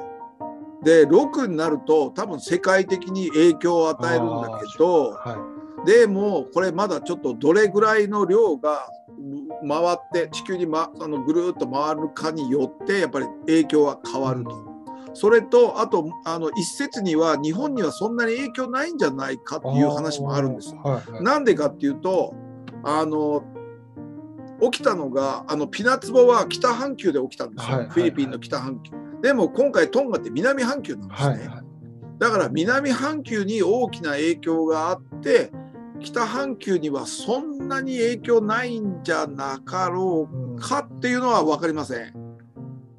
[0.83, 5.37] で6になると多分世界的に影響を与えるんだけど、は
[5.83, 8.87] い、でもこれまだちょっとどれぐらいの量が
[9.67, 14.73] 回って地球に、ま、あのぐるっと回るかによってやっぱり影響は変わると。
[15.15, 20.73] それとあとあの一説には日本にはそんなに影響ないんじゃないかっていう話もあるんです。
[20.83, 22.33] はいはい、なんでかっていうと
[22.83, 23.43] あの
[24.71, 28.91] 起きたのがあのピナツボは北半球で起きたんですよ、はいフィリピンの北半球。
[29.21, 31.49] でも今回トンガって南半球なんですね。
[32.17, 35.51] だから南半球に大きな影響があって
[36.03, 42.33] 北半球にはそんなに影響ないんじゃなかろうかっていうのは分かりません。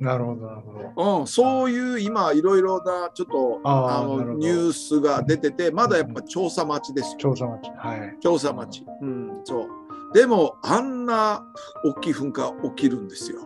[0.00, 1.20] なるほどなるほど。
[1.20, 7.18] うん、そういう今いろいろなちょっとあのニュースが出ててまだやっぱ調査待ちですよ。
[7.18, 7.72] 調査待ち。
[7.76, 8.16] はい。
[8.20, 8.86] 調査待ち。
[9.00, 9.68] うん、そう。
[10.14, 11.44] でもあんな
[11.84, 13.40] 大きい噴火起きるんですよ。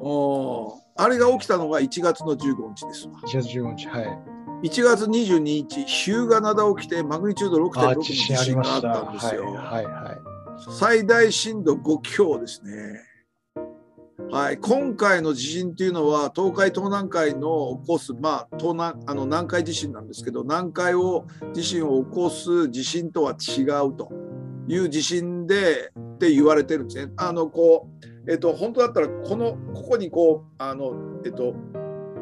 [0.00, 3.14] お あれが起きたのが1月の15日ですわ。
[3.26, 3.88] 1月15日。
[3.88, 4.31] はい。
[4.62, 9.54] 1月22日、日向灘起きてマグニチュード6.6の地震があったんですよ。
[9.54, 10.18] はいはい、
[10.78, 13.00] 最大震度5強ですね。
[14.30, 24.10] はい、今回の地震っていうのは東海東南海の起こす、まあ、東南あの南海地震なんですけど南海を地震を起こす地震とは違うと
[24.68, 27.12] いう地震でって言われてるんですね。
[27.16, 30.94] あのこうえっと、本当だったらこのここにこうあの
[31.24, 31.54] えっと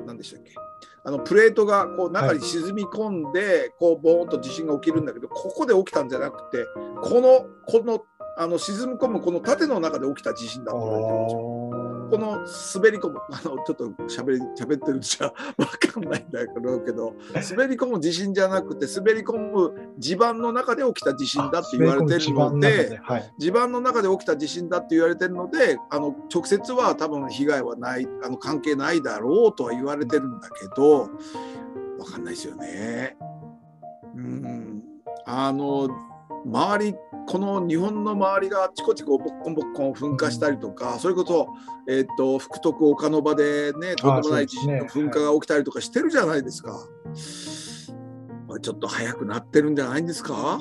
[0.07, 0.70] 何でしたっけ？
[1.03, 6.67] あのプレートがこう中に沈み込んで、はい、こうボーンと地震が起きるんだけどここで起きたんじゃなくて
[7.03, 8.05] このこの
[8.37, 11.90] あの沈み込むこの縦の中で起きた地震だと言われてるんですよ。
[12.11, 12.39] この
[12.75, 31.11] 滑り込む あのちょっと喋り喋ってるんじゃ 分かんないんだけど滑り込む地震じゃなくて滑り込む地盤の中で起きた地震だって言われてるので、はい、地盤の中で起きた地震だって言われてるのであの直接は多分被害はないあの関係ないだろうとは言われてるんだけど
[31.99, 33.17] 分かんないですよね。
[34.17, 34.83] うん
[35.27, 35.89] あの
[36.45, 36.95] 周り
[37.27, 41.49] この日本の周りがあちこちこうボッコンボッコン噴火したりとか、それこそ、
[41.87, 46.79] えー、と福徳岡の場でねとんでもない地震の噴火が起きたりとかしてるじゃないですか。
[48.63, 50.61] ちょっと早くなってるんじゃないんですか？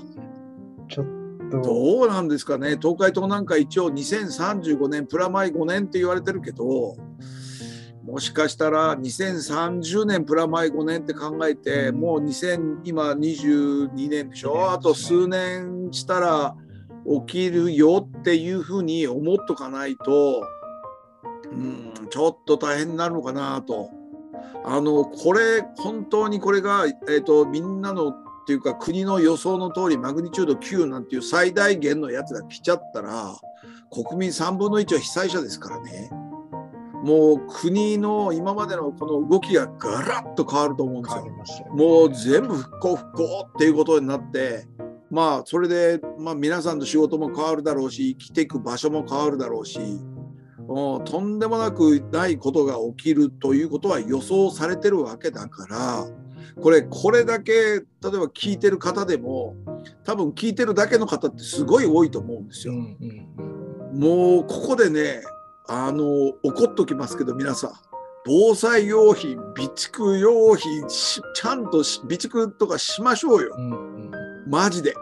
[0.89, 1.61] ちょっと。
[1.61, 2.77] どうなんですかね。
[2.79, 6.95] 東海道なんか一応2035年プラマイ5年って言われてるけど
[8.09, 16.55] もしかしたら2030年プラマイ5年って考えて、もう2000今22年でしょ、あと数年したら
[17.27, 20.41] 起きるよっていうふうに思っとかないと、
[21.51, 23.91] うん、ちょっと大変になるのかなと。
[24.65, 33.35] あのこれ本当にこれが、えーと、みんなのっていうか国の予想の通りマグニチュード9なんていう最大限のやつが来ちゃったら
[33.91, 36.09] 国民3分の1は被災者ですからね。
[37.03, 41.67] もう国の今までのこの動きがガラッと変わると思うんですよ。
[41.67, 44.67] よね、もう全部復興復興っていうことになって
[45.09, 49.79] まあそれで、まあ、皆さんの仕事も変わるだろうし生きていく場所も変わるだろうし
[50.67, 56.05] とんでもなくないことが起きるということは予想されてるわけだから
[56.61, 59.55] これこれだけ例えば聞いてる方でも
[60.03, 62.73] 多分聞いてるだけの方ってすごい多いと思うんですよ。
[62.73, 62.97] うん
[63.91, 65.21] うん、もうここでね
[65.69, 67.71] あの怒っときますけど皆さん
[68.25, 73.75] 防災用品備蓄用品ちゃんと備蓄とかしましょうよ、うんう
[74.07, 74.11] ん、
[74.49, 74.93] マジで。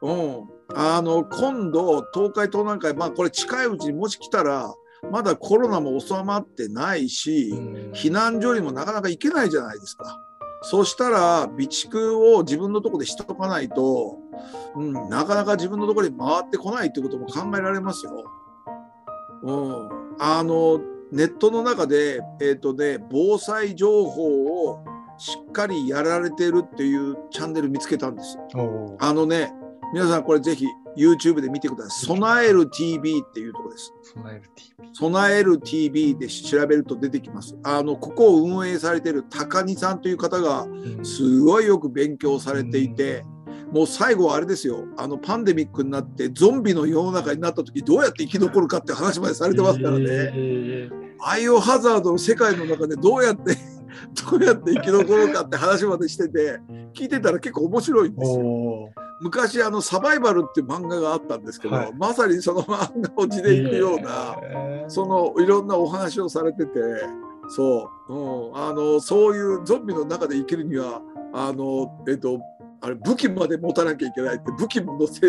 [0.00, 4.72] うん、あの今度東海東南海まあこれ近いうちにもし来たら
[5.10, 10.20] まだコロナも収まってないし、うん、避難所にもなかなか行けないじゃないですか。
[10.62, 14.18] そしたら備蓄を自分のとこでしとかないと、
[14.74, 18.24] うん、なかなか自分のところに回ってこないってことも考えられますよ。
[19.42, 20.80] うん、あの
[21.10, 24.84] ネットの中で、えーとね、防災情報を
[25.16, 28.38] しっかりやられてるっていうチャンネル見つけたんです。
[29.00, 29.52] あのね
[29.92, 30.66] 皆さんこれぜひ
[30.96, 32.06] YouTube で見てください。
[32.06, 33.92] 備える TV っていうところです。
[34.14, 34.90] 備える TV。
[34.92, 37.56] 備える TV で調べると出てきます。
[37.64, 40.66] あのここを運営されている高荷さんという方が
[41.02, 43.24] すごいよく勉強されていて。
[43.32, 43.37] うん
[43.72, 44.86] もう最後はあれですよ。
[44.96, 53.56] あのパンデミックになってゾンビの世の中になった時どうやって生き残るかって話までされてますからね、えー、バイオハザードの世界の中でどうやって
[54.30, 56.60] どうやって生き残るかって話までしてて
[56.94, 58.90] 聞いてたら結構面白いんですよ。
[59.20, 66.70] 昔あのサバイバルっていう漫画があったんですけど、はい、まさにその漫画を地でいくような、えー、そのいろんなお話をされてて
[67.48, 71.02] そう、うん、あのそういうゾンビの中で生きるには
[71.32, 72.40] あのえっと
[72.80, 75.26] あれ武器まで持たなきゃいけないって武器も載せ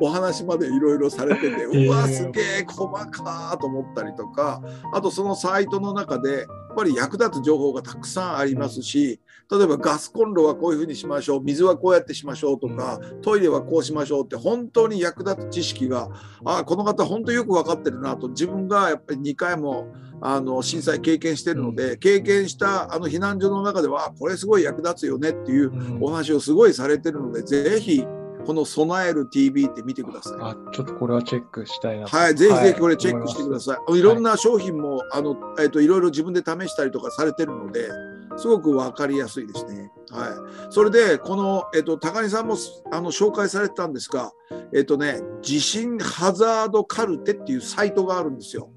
[0.00, 9.20] お話までいろいろされててうわすげえ細かと思ったりとかあとそのサイトの中でやっぱり役立つ情報がたくさんありますし
[9.50, 16.08] 例えばガスコンロはこういうふうにしましょう水はこうやってしましょうとかトイレはこうしましょうって本当に役立つ知識が
[16.44, 28.04] あこの方本当よく分かってるなと自分がやっぱり2回もあの震災経験してるので、経験したあの避難所の中ではこれすごい役立つよねっていうお話をすごいされてるので、ぜひ
[28.46, 30.32] この備える TV って見てください。
[30.40, 33.90] あちょっとこれはチェックしたいなはい、ぜひぜひこれチェックしてください。
[33.90, 37.88] はい、いろんな商品も、あの、えっ、と、いろいろ自分で試したりとかされてるので、
[38.36, 39.90] すごく分かりやすいですね。
[40.10, 40.72] はい。
[40.72, 42.56] それで、この、えっ、と、高木さんも
[42.92, 44.32] あの紹介されてたんですが、
[44.74, 48.70] えっ、とね、地震ハザードカルテっていうサイトがあるんですよ。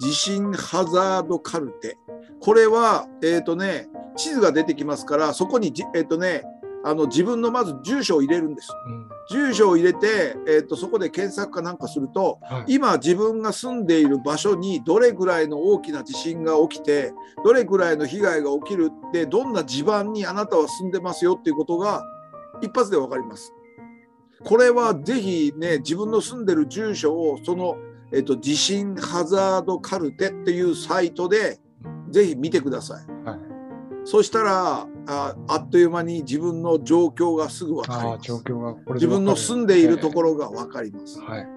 [0.00, 1.96] 地震ハザードカルテ。
[2.40, 6.42] これは、えっ、ー、とね、地図が出てきますから、そこに、えっ、ー、とね、
[6.82, 8.72] あの自分のまず住所を入れるんです。
[8.86, 17.12] うん、住所を入れて、えーと、そこで検索かなんかすると、はい、今自分が住んでいる場所にどれぐらいの大きな地震が起きて
[17.44, 22.04] どれぐらいの被害が起きるってどんな地盤にあなたは住んでますよっていうことが
[22.60, 23.52] 一発で分かります。
[24.42, 27.76] これはぜひね自分の住んでる住所をその
[28.12, 31.60] えっと、地震ハザードカルテっていうサイトで
[32.10, 33.06] ぜひ見てください。
[33.24, 33.38] はい、
[34.04, 38.22] そしたらああっという間に自分の状況がすぐ分かります。
[38.22, 41.20] 状況が自分の住んでいるところが分かります。
[41.20, 41.48] はい、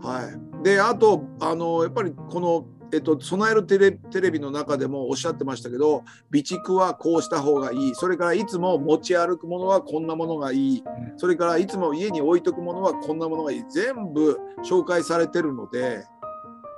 [0.00, 0.30] は
[0.62, 7.94] い、であとあのやっぱりこのえっと、備えるテレテレビの中でもおっしゃってましたけど備蓄はこうした方がいい。
[7.94, 10.84] それからいつも持ち歩くものはこんなものがいい。
[11.16, 13.64] それからいつも家に置いとくものはこんなものがいい。
[13.68, 16.04] 全部紹介されてるので、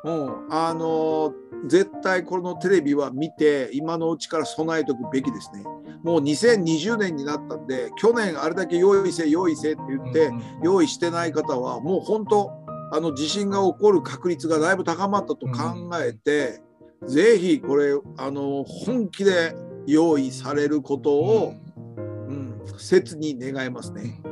[0.07, 1.35] うん、あの
[1.67, 5.65] 絶対このテレビは見て今のうちから備えておくべきですね。
[6.05, 10.31] もう2020年になったんで去年あれだけ用意せ用意せって言って
[10.63, 12.53] 用意してない方はもう本当
[12.93, 16.63] あの地震が起こる確率がだいぶ高まったと考えて、
[17.03, 19.57] うん、ぜひこれあの本気で
[19.89, 24.23] 用意されることを、うん、うん、切に願いますね。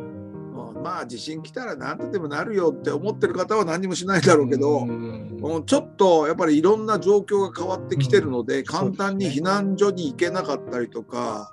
[0.84, 11.50] まあ地震来たら何とでもなるよって思ってる方は何にもしないだろうけど、うん、ちょっとやっぱりいろんな状況が変わってきてるので、簡単に避難所に行けなかったりとか。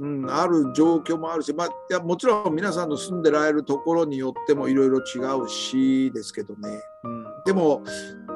[0.00, 6.68] うん、ある状況もあるし、まあ、いやもちろん皆さんの住んでられるところによってもいろいろ違うしですけどね、
[7.04, 7.84] うん、でも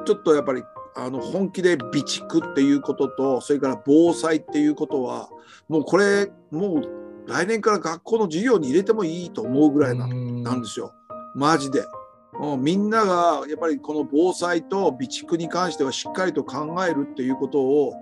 [0.05, 0.63] ちょっとやっぱり
[0.95, 5.27] あの本気で備蓄っていうこととそれから防災っていうことは
[5.67, 6.98] もうこれもう
[7.29, 10.93] 来年から学校の授業に入れてもいいと思うぐらいななんですよ
[11.35, 11.85] マジで。
[12.33, 17.93] もうみんながやっぱりこの防災と備蓄に関してはしっかりと考えるっていうことを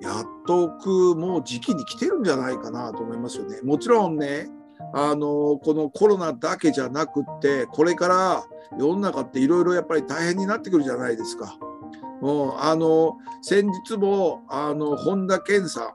[0.00, 3.60] やっとくもう時期に来てるんじゃないかなと思いますよね。
[3.62, 4.48] もちろんね
[4.94, 8.44] あのこのコロナだけじゃなくってこれから
[8.78, 11.58] 世の中っていろいろやっぱり大変になってくるじゃないですか。
[12.20, 15.92] もうあの先日もあの本田健さ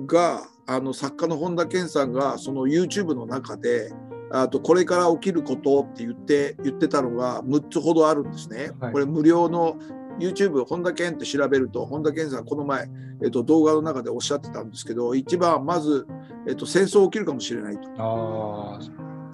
[0.00, 3.92] んがあの作家の本田健さんがその YouTube の中で
[4.30, 8.70] あとこれから起きることって言って言ってたのが6つほどあるんですね。
[8.78, 9.76] はい、これ無料の
[10.20, 12.88] YouTube 本田健って調べると本田健さんこの前、
[13.20, 16.06] えっと、動画の中でおっしゃってたんですけど一番まず、
[16.46, 17.88] えっと、戦争起きるかもしれないと。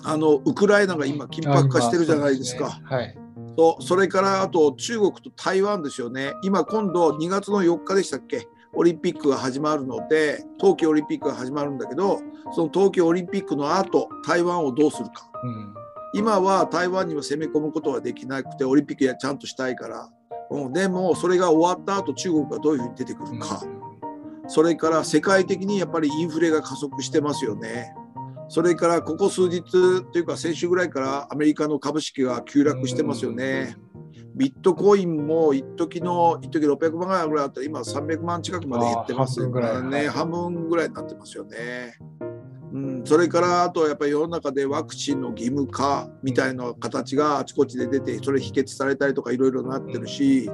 [0.05, 2.81] あのウクライナが今緊迫化してるじゃないですか。
[3.57, 6.33] とそれからあと中国と台湾ですよね。
[6.43, 8.49] 今今度2月の4日でしたっけ？
[8.77, 12.21] オリンピックが始まるので冬季オリンピックが始まるんだけど
[12.55, 15.75] その冬季オリンピックの後台湾をどうするか、うん、
[16.15, 20.09] 今は台湾にも攻め込むことはできなくてオリンピックやちゃんとしたいから、
[20.51, 27.95] うん、でもそれが終わった後中国がどういうふうに出てくるか、うん、それから世界的にやっぱりインフレが加速してますよね。
[28.49, 29.63] それからここ数日
[30.13, 33.77] というか先週ぐらいからアメリカの株式が急落してますよね。
[34.37, 41.99] ビットコインも一時の一時600万ぐらいあったら今300万近くまで減ってますからね半分ぐらいになってますよね。
[42.73, 50.51] うん、それからあとやっぱり世の中でワクチンの義務化みたいな形があちこちで出てそれ否決されたりとかいろいろなってるし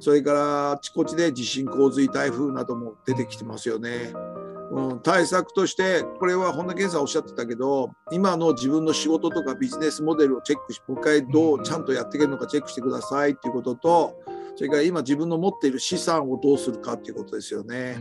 [0.00, 4.12] それからあちこちで地震洪水台風なども出てきてますよね。
[4.70, 14.16] うん、対策としてこれは本田健さんおっしゃってたけど今の自分の仕事とかビジネスモデルをチェックしもう一回どうちゃんとやっていけるのかチェックしてくださいっていうことと
[14.56, 17.96] それから今自分の持っている資産をどうするかっていうことですよね。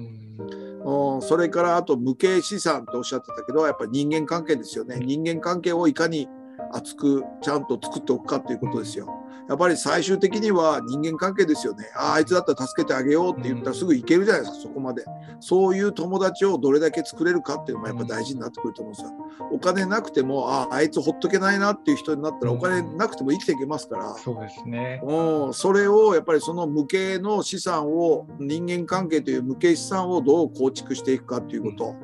[0.83, 4.97] うん、それからあと無形資産とおっしゃってたけどやっぱり人間関係ですよね。
[4.99, 6.27] 人間関係をいかに
[6.71, 9.07] 厚くちゃんと作っておくかということですよ。
[9.47, 11.85] やっぱり最終的には人間関係ですよね。
[11.95, 15.05] ああいつだったら助けてあげようって言ったらすぐ行けるじゃないですか、そこまで。
[15.39, 19.11] そういう友達をどれだけ作れるかっていうのもやっぱ大事になってくると思うんですよ。
[19.53, 24.13] お金なくても、ああ、あいつほっとけないなっていう人になったらお金なくても生きていけますから。
[24.15, 25.01] そうですね。
[25.05, 31.95] うん、それをやっぱりその無形の資産を、人間関係という無形資産をどう構築していくかっていうこと。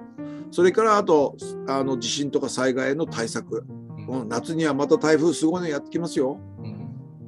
[0.51, 1.35] それからあと
[1.67, 3.65] あの地震とか災害の対策、
[4.07, 6.39] うん、夏にはまた台風すごいのやってきますよ。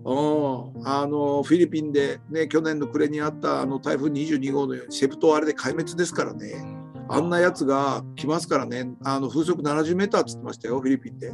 [0.08, 6.64] あのフィリピンで、ね、去年の暮れにあったあの台風22号のようにセプトあれで壊滅ですからね。
[7.08, 8.88] あんなやつが来ますからね。
[9.04, 11.34] あの風速70メーターって言ってましたよフィリピンで。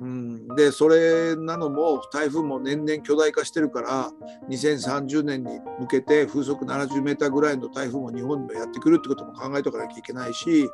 [0.00, 4.10] うん、でそれなのも台風も年々巨大化してるから
[4.50, 10.68] 2030年に向けて風速70メーターぐらいの台風も日本にもやってくるってことも考えておかなきゃいけないし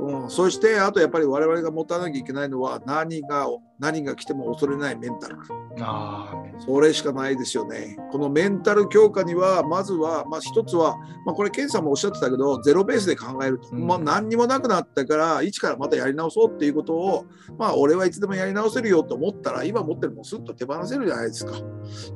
[0.00, 3.46] うん、そしてあとやっぱり我々が持たなきゃいけないのは何が
[3.78, 5.36] 何が来ても恐れないメンタル。
[5.80, 7.96] あそれしかないですよね。
[8.10, 10.96] このメンタル強化にはまずは、まあ、一つは、
[11.26, 17.26] まあ、これ健さんもおっしゃってたけどゼロベースで考えると、うん、まあ、何にもなくなったから一からまたやり直そうっていうことを
[17.58, 21.52] まあ俺はいつでもやり直せるよと思ったら今持ってるものすっと手放せるじゃないですか。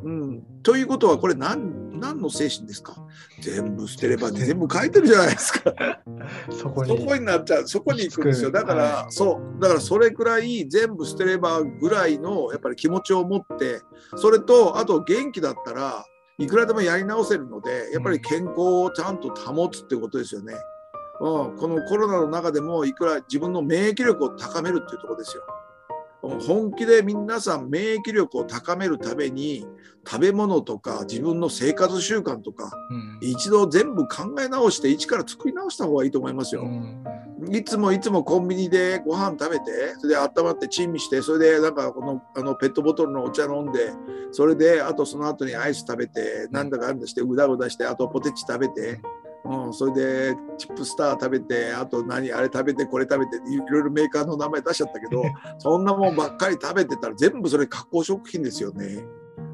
[0.04, 2.96] うん、ということはこれ何何の精神ですか？
[3.40, 5.72] 全部捨てれば全部書いてるじゃないですか。
[6.50, 6.98] そこに。
[6.98, 7.66] そこになっちゃう。
[7.66, 8.50] そこに行くんですよ。
[8.50, 9.60] だから、はい、そう。
[9.60, 13.80] だからそれくらい全部捨てればぐらいのやっぱり気持ちを持って
[14.16, 16.04] それとあと元気だったら
[16.38, 20.54] いくらでもやり直せるのでやっぱり健康をちゃんと保つってことですよね。
[21.20, 25.44] うん、このコロナの中でもいくら自分の免疫力を高めるっていうところですよ。
[26.46, 29.66] 本気で皆さん免疫力を高めるために
[30.06, 36.62] 食べ物とか自分の生活習慣とか、うん、一度全部考え直して一から作り直した方がいいと思いますよ。
[36.62, 43.92] うん、いつもいつもコンビニでご飯食べてそれで温まって珍味してそれでなんかこのあのペットボトルのお茶飲んで
[44.32, 49.00] それであとその後にアイス食べてなんだかんだしてうだうだしてあとポテチ食べてうん、
[49.72, 55.22] それでチップスター食べてあと何あれ食べてこれ食べていろいろメーカーの名前出しちゃったけど
[55.58, 59.04] そんなもんばっかり食べてたら全部それ加工食品ですよね。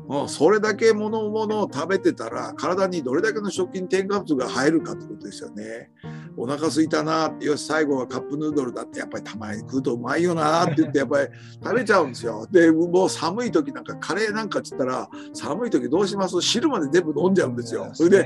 [0.06, 5.90] もうそれだけ物々を食べてたら体にどれだけの食品添加物が入るかってことですよね。
[6.36, 11.28] お腹空いたなよし最後はカップヌードルだってやっぱりたまに食うとうまいよなって言ってやっぱり
[11.62, 12.46] 食べちゃうんですよ。
[12.50, 16.40] でもう寒い時なんかカレーなんかっつったら寒い時どうします？
[16.40, 17.90] 汁まで全部飲んじゃうんですよ。
[17.92, 18.24] それで、っ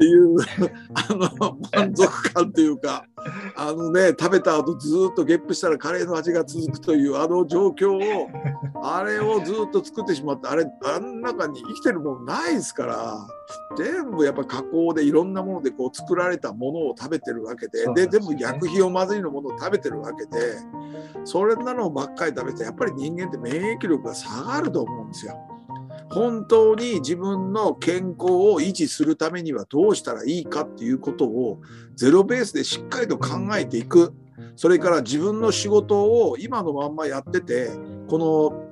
[0.00, 0.36] ていう
[0.94, 3.04] あの満足感というか
[3.54, 8.28] あのね食べた後ずっとゲップしたらカレーの味が続くというあの状況を
[8.82, 13.26] あれをずっと作ってしまってあれあん中に生きてるものないですから
[13.76, 20.56] 全部やっぱ加工でいろんなものでこう作られたものを食べてるわけでで、ね、全部薬品を混ぜるのものを食べてるわけで
[21.24, 25.38] それなのばっかり食べてやっぱり人間って免疫力が下がると思うんですよ。
[26.10, 31.60] 本当に自分の健康を維持するためにはどうしたらいいかっていうことを
[31.94, 34.12] ゼロベースでしっかりと考えていく
[34.56, 37.70] それから自分の仕事を今のまんまやってて
[38.08, 38.70] この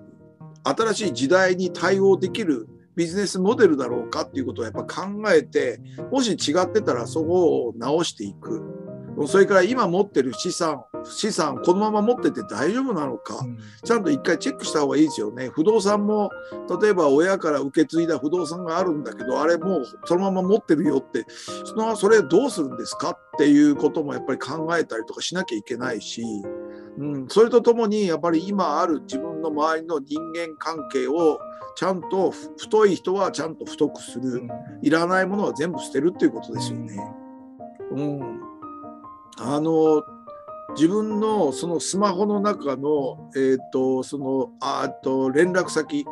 [0.64, 2.68] 新しい時代に対応できる
[2.98, 5.80] ビジネスモデルだろうかっていうことをやっぱ考えて
[6.10, 8.60] もし違ってたらそこを直していく。
[9.26, 13.34] それから今持ってる資産、資産、このまま持ってて大丈夫なのか、
[13.82, 15.48] ちゃんと一回チェックした方がいいですよね。
[15.48, 16.30] 不動産も、
[16.80, 21.24] 例えば親から受け継いだ不動産があるんだけど、あれもうそのまま持ってるよって、
[21.64, 26.22] そのそれどうするんですかっていうこともやっぱり考えたりとかしなきゃいけないし、
[26.98, 31.40] うん、それとともにやっぱり今ある自分の周りの人間関係を
[31.78, 34.48] ちゃんと太い人はちゃんと太くする、
[34.82, 36.98] いらないものは全部捨てるっていうことですよね。
[37.92, 38.40] うん
[39.38, 40.02] あの
[40.74, 46.04] 自分のそのスマホの中の、えーと、そのあと連絡先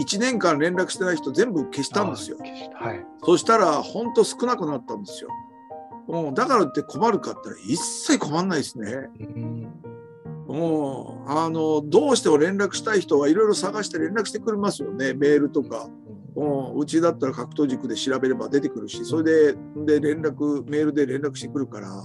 [0.00, 2.36] 1年間連絡してない人全部消したんですよ。
[2.74, 5.30] はい、そしたら本当少なくなったんですよ。
[6.08, 9.08] うん、だからって困るかって言ったら一切困んないですね。
[9.20, 9.72] うん、
[10.54, 15.14] あのどうしても連絡したい人はいろいろ探して連絡してくれますよね。
[15.14, 15.88] メールとか。
[16.34, 19.54] うん、うちだったら格闘軸で調べれば出てくるしそれで
[19.84, 22.02] で連絡メールで連絡してくるから。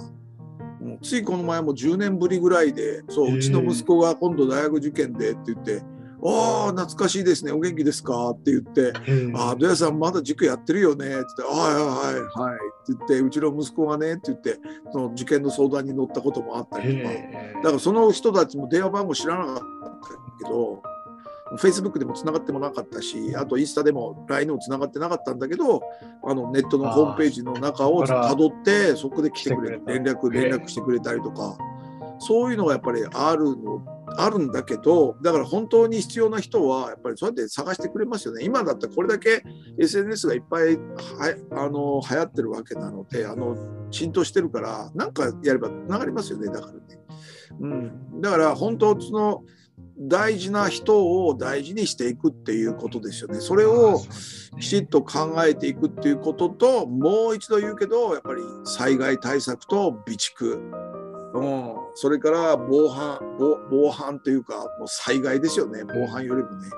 [1.01, 5.81] ついこの前も10年ぶりぐらいでそううちの息子が今度大学受験でって言って
[6.23, 7.51] 「ああ懐かしいですね。
[7.51, 8.93] お元気ですか?」って言って
[9.35, 12.49] 「ああ土屋さんまだ塾やってるよね」って言って「はいはいはい。
[12.49, 14.59] はい」って言ってうちの息子がねって言って
[14.91, 17.13] その受験の相談に乗ったこともあったりとか。
[17.55, 19.61] だからその人たちも電話番号知らなかった
[20.45, 20.81] けど。
[21.55, 25.81] フェイスブックでもつながってもなかったし、あとインスタでも LINE もつながってなかったんだけど、
[26.25, 31.57] あのネットのホームページの中をたどって、そこで来てくれる、連絡、連絡してくれたりとか、
[32.19, 33.81] そういうのがやっぱりあるの、
[34.17, 38.43] あるんだけど、だから本当に必要な人は、やっぱりそうやって探してくれますよね。
[38.43, 39.43] 今だってこれだけ
[39.77, 40.81] SNS がいっぱいは
[41.51, 43.55] あの流行ってるわけなので、あの
[43.91, 46.79] 浸透してるから、なんかやればつながりますよね、だからね。
[47.59, 49.43] うん、だから本当その
[49.99, 53.39] 大事な人を大事にしていくっていうことですよね。
[53.39, 53.99] それを
[54.59, 60.59] きちっと考えていくっていうことと、もう一度言うけど、やっぱり災害対策と備蓄。
[61.33, 66.69] うん、それから防犯防、防犯というか、もう災害ですよね、防犯よりもね。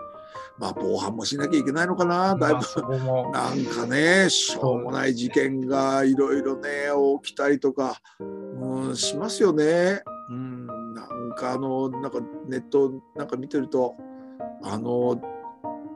[0.58, 2.98] まあ、防犯もしなきゃいけないのかな、だいぶ。
[3.32, 6.88] なんかね、しょうもない事件がいろいろね、
[7.22, 10.02] 起きたりとか、うん、しますよね。
[10.30, 13.96] うんなんかあのなんかネットなんか見てると
[14.64, 15.20] あの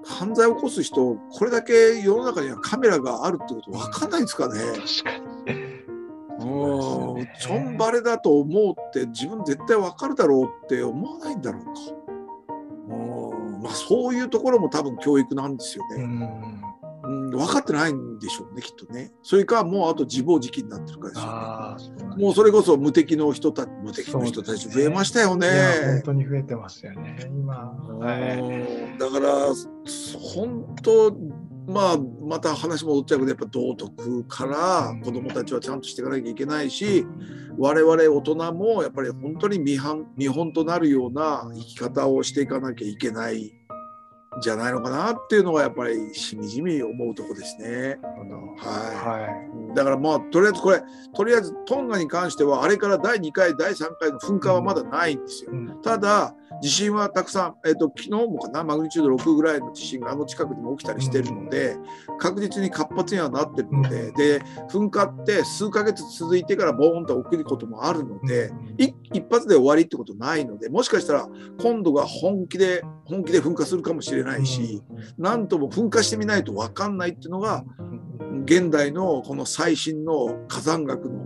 [0.03, 4.59] 犯罪を起こす人これだけ世の中にはカメラがあるってこと分かんないんですかね。
[4.59, 5.32] 確かに
[6.45, 11.71] うん、ちょんばれだと思うって自分絶対分かるだろうって思わないんだろうか。
[12.89, 16.03] うんまあ、そういうところも多分教育なんですよね。
[17.05, 19.11] うん、分かってないんでしょうねきっとね。
[19.23, 22.15] それかもうあと自暴自棄になってるからですよね。
[22.23, 25.49] もうそれこそ無敵の人たち、無敵の人たち増えましたよね。
[25.49, 25.55] ね
[25.85, 27.55] 本当に増えてますよね、今。
[27.99, 28.17] は
[28.95, 29.29] い、だから、
[30.33, 31.11] 本当、
[31.67, 37.05] まあ、また話戻っちゃうけど、やっぱ道徳から子どもたちはちゃんとしていかなきゃいけないし、
[37.57, 39.77] 我々大人もやっぱり本当に見
[40.17, 43.53] 見本となるような生き方をしていかなきゃいけない。
[44.41, 47.99] じゃないのかなっていうのがやっぱりしみじみ思うとこですね。
[48.57, 49.27] はい、は
[49.71, 50.81] い、だからまあとりあえずこれ
[51.15, 55.51] とりあえずトンガに関してはあれから第2回第3回の噴火はまだないんですよ。
[55.51, 61.71] うん、ただ地震はたくさん、えーと、昨日もかなマグニチュード6ぐらいの地震があの近くにも起きたりしてるので、
[62.09, 68.93] うん、確実に活発にはなってるのでうん、で噴火って数ヶ月続いてからボーンと起きることもあるので、一
[69.29, 71.27] 発で終わりってことないのでもしかしたら
[71.61, 74.81] 今度が本気で本気で噴火するかもしれないし
[75.17, 77.63] 何とも噴火してみないと分かんないっていうのが
[78.45, 81.23] 現代のこの最新の火山学の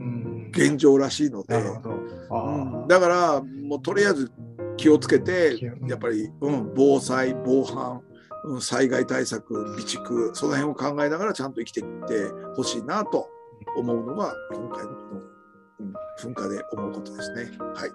[0.51, 4.31] 現状らしいので、うん、だからもうとりあえず
[4.77, 8.01] 気をつけてやっぱり、うん、防災防犯、
[8.45, 13.29] うん災害対策備蓄その辺を考えながらちゃんと生きていってほしいなと
[13.75, 17.51] 思うのが今回のこの、うん噴火で思うことですね。
[17.59, 17.91] はい、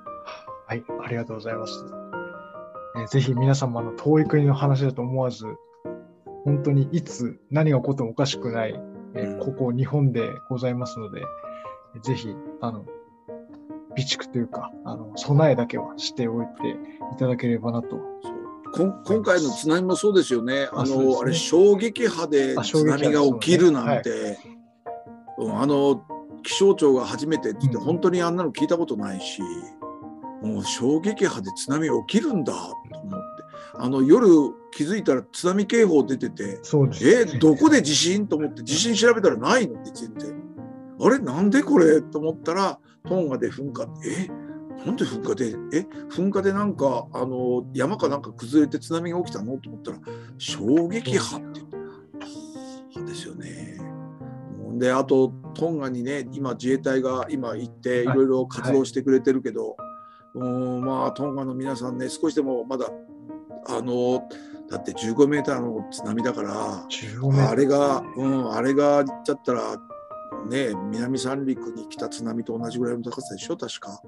[0.69, 1.85] はい、ありがとうございます。
[2.97, 5.47] えーぜひ皆様の遠い国の話だと思わず、
[6.45, 8.81] 本当にいつ何が起こってもおかしくない、
[9.15, 11.23] えーうんここ日本でございますので、
[12.03, 12.87] ぜひ、あの、
[13.97, 16.71] 備蓄というか、あの、備えだけはしておいて
[17.15, 17.89] いただければなと。
[17.91, 18.03] そう。
[18.75, 20.69] こん今回の津波もそうですよね。
[20.73, 21.13] ああそうですね。
[21.13, 24.39] のあれ衝撃波で津撃波波が起きるなんて、
[25.39, 26.03] うんあの
[26.43, 27.85] 気象庁が初めてって言ってうん。
[27.85, 29.41] 本当にあんなの聞いたことないし、
[30.43, 33.27] もう衝撃波で津波起きるんだと思って、
[33.75, 34.27] あの夜
[34.73, 38.27] 気づいたら津波警報出てて、そうです、えどこで地震？
[38.27, 40.43] と思って地震調べたらないのって全然。
[41.01, 42.01] あれなんでこれ？
[42.03, 42.79] と思ったら
[43.09, 44.29] トンガで噴火え？
[44.85, 45.87] なんで噴火でえ？
[46.11, 49.57] 噴火でなんかあの山かなんか崩れて津波が起きたの？
[49.59, 49.99] と思ったら
[50.39, 51.61] 衝撃波って
[52.95, 53.79] 言ですよね。
[54.75, 59.77] であとトンガにね今自衛隊が今行っていろいろ活動してくれてるけど、
[60.35, 62.87] うんまあトンガの皆さんね少しでもまだ
[63.69, 64.27] あの
[64.71, 66.87] だって15メーターの津波だから。
[66.89, 69.77] 15メートルあれが、うん、あれが行っちゃったら、
[70.49, 74.03] ね、南三陸に来た津波と同じぐらいの高さでしょ、確か。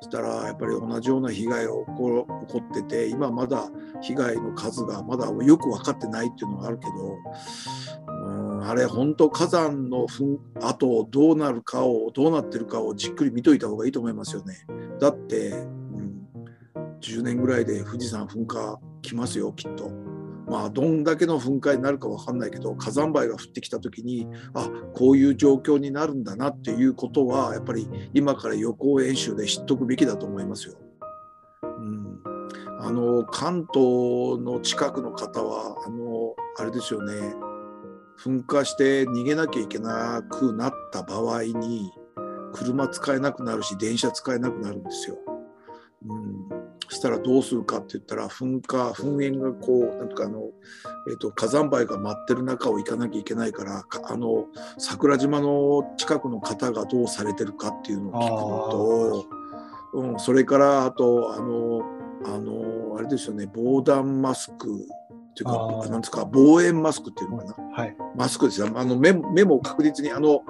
[0.00, 2.26] そしたら、やっぱり同じような被害が起こ
[2.56, 7.16] ってて、今まだ被害の数がまだよく分かってないっていうのがあるけど、
[8.24, 14.66] うん、あれ、本当、火山の噴後どうなるかを、どうなってるかをじっくり見といた方がいいと思いますよね。
[15.00, 16.28] だって、うん、
[17.00, 20.17] 10年ぐらいで富士山噴火来ますよ、きっと。
[20.48, 30.74] まあ、どんだけの噴火になるかわかんないけど火山灰が降ってきた時にあこういう状況になるんだなっていうことはやっぱり今から予行演習で知っとくべきだと思いますよ。
[31.62, 32.20] うん、
[32.80, 37.34] あの関東の近くの方はあのあれですよね
[38.18, 41.92] 噴火して逃げなきゃいけなくなった場合に
[42.52, 45.18] 車使えなくなるし電車使えなくなるんですよ。
[46.06, 46.37] うん
[46.88, 50.40] したらどうするかって言ったら噴火噴煙がこうなんとかあの、
[51.10, 54.46] えっと火山灰が舞ってる中を行かなきゃいけないからかあの
[54.78, 59.26] 桜島の近くの方がどうされてるかっていうのを聞くのと、
[59.94, 61.82] うん、それからあとあの
[62.24, 64.78] あのあれですよね防弾マスクっ
[65.34, 65.90] ていうあかー。
[65.90, 67.54] なんですか防煙マスクっていうのかな？
[67.74, 67.96] はい。
[68.16, 68.68] マスクですよ。
[68.74, 70.40] あの目目も確実にあの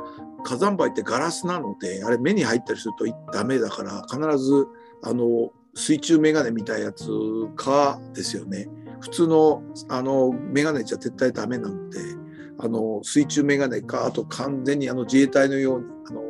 [0.45, 4.67] 火山灰ってガラスなのであれ目に入ったりするとダメだから必ず
[5.03, 7.09] あの水中メガネみたいなやつ
[7.57, 8.69] かですよね
[9.01, 11.99] 普通のあのメガネじゃ絶対ダメなので
[12.59, 16.21] あの水中メガネかあと完全にあの自衛隊のようにあの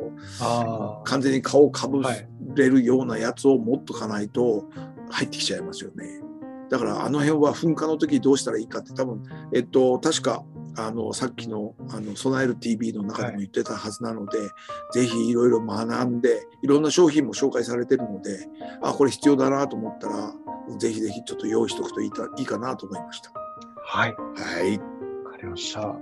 [0.41, 1.03] ああ。
[1.03, 4.69] 完全に顔をかぶはいれるようなやつを持っとかないと
[5.09, 6.18] 入ってきちゃいますよね。
[6.69, 9.23] だからあの辺は噴火の時どうしたらいいかって多分、
[9.53, 10.43] えっと、確か
[10.77, 14.37] あのさっきの「あの備える TV」の中でも言ってたはずなので、
[14.93, 18.47] ぜひいろいろ学んでいろんな商品も紹介されてるので
[18.81, 20.33] あこれ必要だなと思ったら
[20.77, 23.31] ぜひぜひちょっと用意しておくといいかいいかなと思いました。
[23.85, 24.13] はい。
[24.13, 24.77] はい、
[25.25, 25.95] わかりました。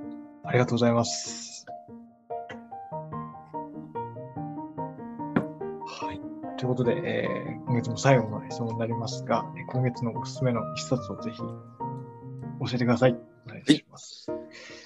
[0.43, 1.46] ありがとうございます。
[6.57, 11.45] ということで、えー今月も最後の質問になりますが、えー今月のおすすめの一冊をぜひ教
[12.73, 13.15] えてください。
[13.45, 14.31] お願いします。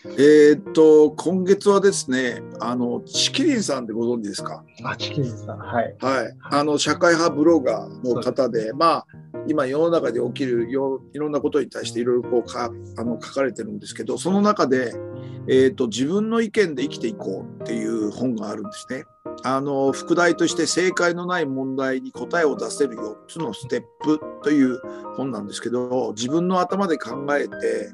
[0.05, 4.63] えーっと今月はですねあのチキリンさんでご存知ですか？
[4.83, 5.57] あ、チキンさん。
[5.57, 5.95] はい。
[5.99, 9.05] はい、あの社会派ブロガーの方で、まあ、
[9.47, 14.93] 今世の中で起きるよいろんなことに対していろいろこうかあの書かれてるんですけどその中で、
[15.47, 19.05] えーと「自分の意見で生きていこう」っていう本があるんですね。
[19.43, 24.79] あの副題として正解のない問題に答えを出せる4つのステップという
[25.15, 27.91] 本なんですけど自分の頭で考えて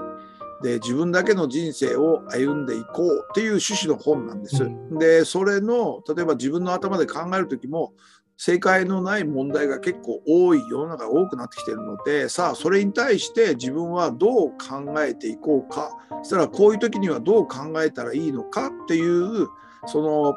[0.62, 4.64] で自分だけの人生を歩んでいこうっていう趣旨の本なんです。
[4.64, 7.94] うでそれの例えば自分の頭で考える時も
[8.38, 15.90] 正解のない問題が結構多い世の中が多くなってきているのでさあそれに対して自分はどう考えていこうか。
[16.22, 18.68] そしたらこういう時にはどう考えたらいいのか？
[18.68, 19.48] っていう
[19.88, 20.36] その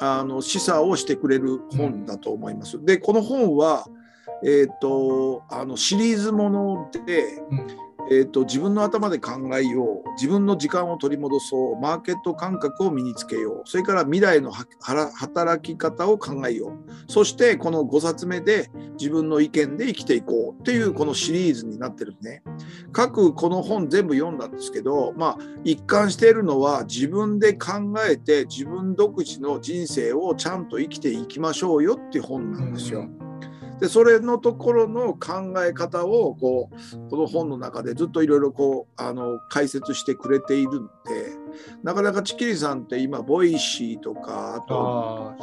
[0.00, 2.82] あの示唆をしてくれる本だと思います。
[2.84, 3.84] でこの本は、
[4.42, 7.83] えー、とあのシリーズもので、うん。
[8.10, 10.12] えー、と自分の頭で考えよう。
[10.14, 11.80] 自分の時間を取り戻そう。
[11.80, 13.68] マーケット感覚を身につけよう。
[13.68, 17.12] それから未来の働き方を考えよう。
[17.12, 20.60] そしてこの5冊目で自分の意見で生きていこう。
[20.60, 22.42] っていうこのシリーズになってるね。
[22.92, 33.08] 各この本全部読んだんですけどまあ一貫しているのは自分で考えて自分独自の人生をちゃんと生きていきましょうよっていう本なんですよ。
[33.84, 41.32] でそれのところの考え方をこうこの本の中でずっといろいろこうあの解説してくれているので
[41.82, 45.34] なかなかちきりんさんって今 Voicy とかあと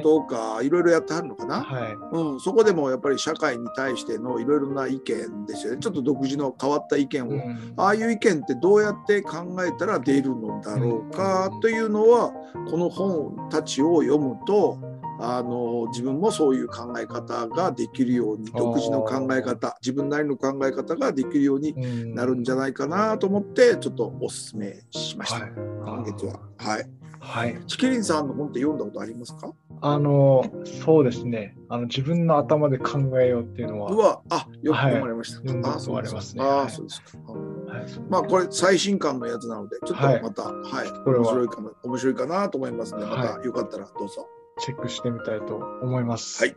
[0.00, 1.94] とかいろいろやってはるのかな、はい。
[2.12, 5.78] うん、そこでもやっぱり社会に対してのいろいろな意見ですよね。
[5.80, 12.32] ちょっと独自の変わった意見を、うん、ああいう意見ってどうやって考えたら出るのだろうかというのは
[12.70, 14.78] この本たちを読むと
[15.20, 26.40] あの自分もそういう考え方ができるように独自の考え方自分なりの考え方ができるようになるんじゃないかなと思ってちょっとおすすめしました、はい、今月は。
[26.58, 29.52] はい、はい、チキリンさんの本って読んだことありますか？
[29.80, 30.44] あの
[30.84, 31.56] そうですね。
[31.68, 33.92] あの自分の頭で考えようっていうのは。
[33.92, 35.52] うわあよく読まれました。
[35.52, 36.44] はい、あそうですね。
[36.44, 37.08] あそうですか。
[37.32, 40.96] はい、まあこれ最新刊のやつなのでちょっとまた、はい、は。
[40.96, 44.26] い、面白いかも面白いかなと思いますのでまたよかったらどうぞ。
[44.58, 46.44] チェックしてみたいと思います。
[46.44, 46.56] はい。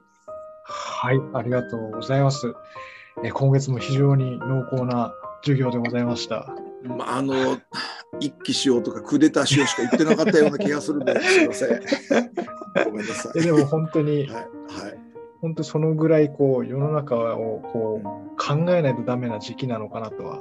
[0.64, 2.54] はい、ありがとうございます。
[3.24, 5.14] え今月も非常に濃厚な
[5.44, 6.54] 授業でございました。
[6.84, 7.60] まあ、あの、
[8.20, 11.82] 一気しようとかクーデターしようしか言ってなかったような気がするんで すいません。
[12.86, 13.42] ごめんなさい。
[13.42, 14.48] でも本当に、はい、はい、
[15.42, 18.08] 本当そのぐらいこう世の中をこう
[18.38, 20.40] 考えないとダメな時期なのかなとは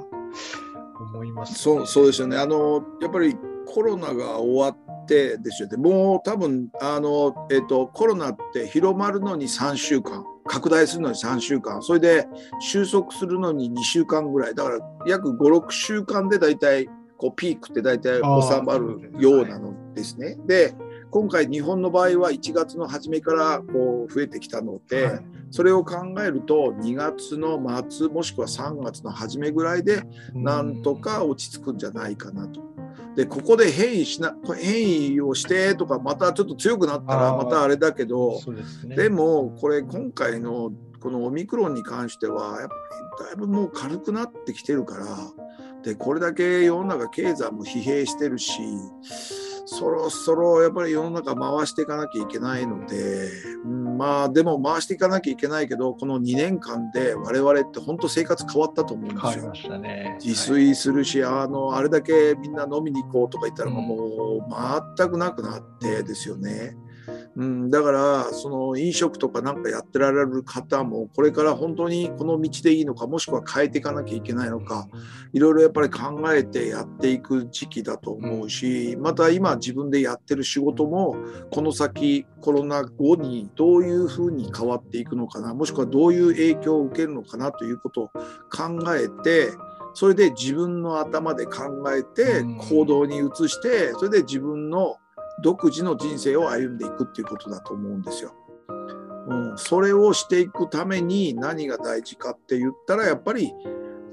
[1.13, 2.37] 思います、ね、そうそうですよね。
[2.37, 3.35] あのやっぱり
[3.65, 4.77] コロナが終わっ
[5.11, 5.67] てですよ。
[5.67, 12.27] ね、もう多分あの、えーと、コロナって広まるのに3週間、拡大するのに3週間、それで
[12.61, 20.37] 収束するのに2週間ぐらい、だから約5、6週間で大体こうピークって大体収まるようなのですね。
[20.47, 20.73] で
[21.11, 25.21] 今回日本の場合は1月の初めからこう増えてきたので、はい、
[25.51, 32.70] それを考えると2月の末もしくは3月の初めぐらいでなんとか落ち着くんじゃないかなと。
[33.15, 38.39] でここで変異しな変異をしてとかまたちょっと強くなったらまたあれだけど
[38.85, 40.71] で、ね,、もこれ今回の
[41.01, 42.75] このオミクロンに関してはやっぱ
[43.23, 45.05] りだいぶもう軽くなってきてるから
[45.83, 48.59] でこれだけ世の中経済も疲弊してるし
[49.73, 53.29] そろそろやっぱり世の中回していかなきゃいけないので、
[53.63, 59.21] うん、まあでも回していかなきゃいけないけどこの2年間で我々って本当生活変わったと思うんで
[59.55, 59.77] すよ。
[59.79, 66.75] ね、自炊するし、はい、あのあれだけみんな飲みに行こうとか言ったらもう全くなくなってですよね。
[66.75, 66.90] うん、
[67.37, 74.89] だからその飲食とかなんかやってられる方もこれから本当にこの道でいいのかもしくは変えていかなきゃいけないのか
[75.31, 81.15] いろいろやっぱり考えてやっていく時期だと思うしまた今自分でやってる仕事も
[81.51, 88.07] この先コロナ後にどういうふうに変わっていくのかなもしくはどういう影響を受けるのかなということを
[88.49, 89.51] 考えて
[89.93, 94.97] それで自分の頭で考えて行動に移してそれで自分の
[95.41, 98.33] 独自の人生を歩んでいくっていうことだと思うんですよ。
[99.27, 103.53] うん、それをしていくために何が大事かって言ったらやっぱり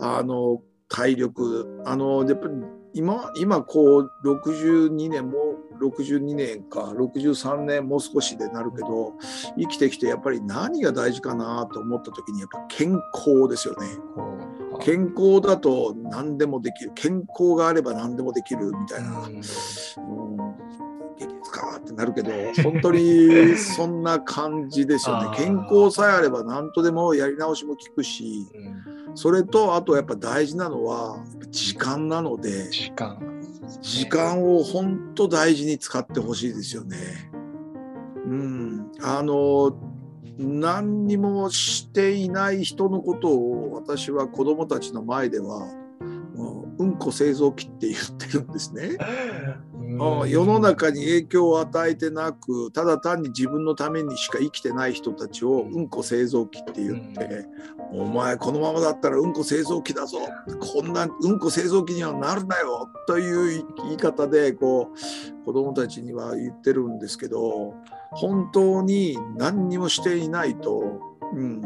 [0.01, 2.55] あの体力あのやっぱり
[2.95, 9.15] 今今こう62年も62年か63年もう少しでなるけど
[9.59, 13.87] 生きてきてやっぱり何が大事かなと思った時にやっぱ健康ですよね。
[14.81, 19.21] 健康だと何でもできる健康があれば何でもできるみたいな。
[19.23, 20.88] うん
[21.27, 22.31] かってなるけど
[22.63, 25.37] 本当にそんな感じですよね。
[25.37, 28.47] 健康さえあれば何とでもやり直しも効くし、
[29.09, 33.19] うん、それとあとやっぱ大事なのは時間なので時間。
[33.83, 36.97] 時間を本当大事に使ってほしいですよね。
[38.25, 39.77] うん、あの
[40.39, 45.67] 何にもしていない人のことを私は子供たちの前では
[46.79, 48.97] うんこ製造機って言ってるんですね。
[50.27, 57.47] 世の中に影響を与えてなくただ単に自分のためにしか生きてない人たちをうんこ製造機って言って、
[57.93, 60.19] お前このままだったらうんこ製造機だぞ。
[60.61, 62.89] こんなうんこ製造機にはなるなよ。
[63.07, 64.93] という言い方でこ
[65.43, 67.75] う子供たちには言ってるんですけど
[68.11, 71.01] 本当に何にもしていないと、
[71.35, 71.63] うん、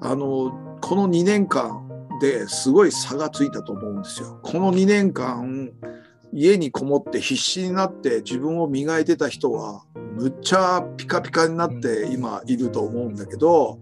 [0.00, 1.85] あのこの2年間
[2.20, 4.38] ですごい差がついたと思うんですよ。
[4.42, 5.70] この2年間
[6.32, 9.84] 家にこもって必死になって自分を磨いてた人は
[10.16, 13.80] むっちゃピカピカになって今いると思うんだけど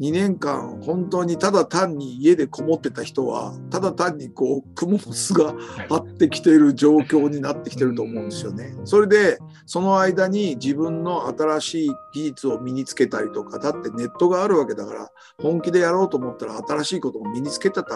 [0.00, 5.54] 2年間本当にただ単に家でこもってた人はただ単にこうクモの巣が
[5.88, 8.76] 張ってきている状況になってきてると思うんですよね。
[8.84, 17.86] それでその間に自分の新しい技術を身につけたりとかだってネットがあるわけだから本気でやろうと思ったら新しいことを身につけてた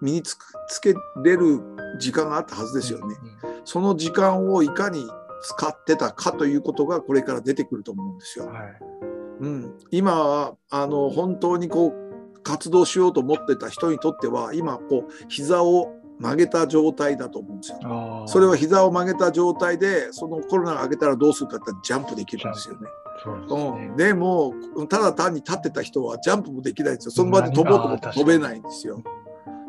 [0.00, 0.36] 身につ
[0.80, 1.60] けれる
[2.00, 3.16] 時間があったはずですよね。
[3.64, 5.04] その時間をいかに
[5.42, 8.46] 使ってたかということがこれから出てくると思うんですよ。
[8.46, 9.07] はい
[9.40, 18.24] うん、今はあの本当にこう活動しようと思ってた人にとっては今こう膝を曲げた状態だと思うんですよ。
[18.26, 22.80] それは膝を曲げた状態でそのコロナが明けたらどうするかってジャンプできるんですよね。
[23.22, 23.86] そうですうね。
[23.88, 24.54] ん、でも
[24.88, 27.10] ただ単に立ってた人はジャンプもできないんですよ。
[27.12, 29.02] その場で飛ぼうと思って何が飛べないんですよ。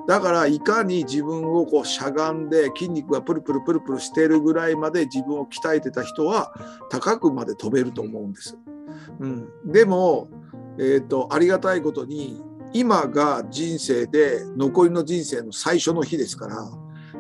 [0.10, 6.52] だからいかに自分をこうしゃがんで筋肉がプルプルプルプルしてるぐらいまで自分を鍛えてた人は
[6.90, 8.79] 高くまで飛べると思うんです、うん、
[9.66, 10.30] でも、
[10.78, 12.42] えー、とありがたいことに
[12.74, 16.56] 今が人生で残りの人生の最初の日ですから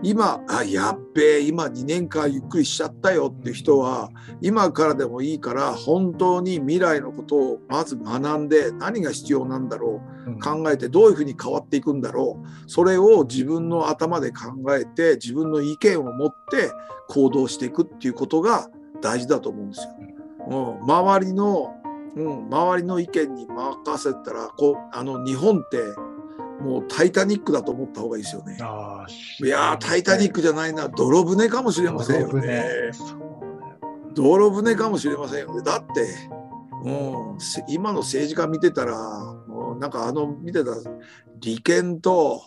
[0.01, 4.09] 今あやっべえ今2年間ゆっくりしちゃったよっていう人は
[4.39, 16.71] 今からでもいいから本当に未来のことをまず学んで何が必要なんだろうんう考えてどういうふうに変わっていくんだろうそれを自分の頭で考えて自分の意見を持って
[17.09, 18.69] 行動していくっていうことが
[19.01, 20.08] 大事だと思うんですよ。
[20.49, 21.75] うん、周りの、
[22.15, 25.77] うん、周りの意見に任せたらこうあの日本って
[26.61, 28.57] もうタイタニックだと思った方がいいですよね。
[28.57, 32.91] いやータイタニックじゃないな泥船かもしれませんよ泥船ね。
[34.13, 35.63] 泥船かもしれませんよね。
[35.63, 36.07] だって、
[36.83, 38.97] うん、せ今の政治家見てたら、
[39.47, 40.71] もうなんかあの見てた
[41.39, 42.41] 利権と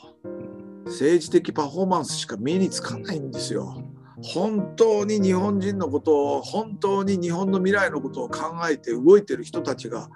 [0.87, 3.83] 政治的パフォーマンスしか目につかないんですよ。
[4.23, 10.09] 本当に日本人のことを、本当に日本の未来のことを考えて動いてる人たちが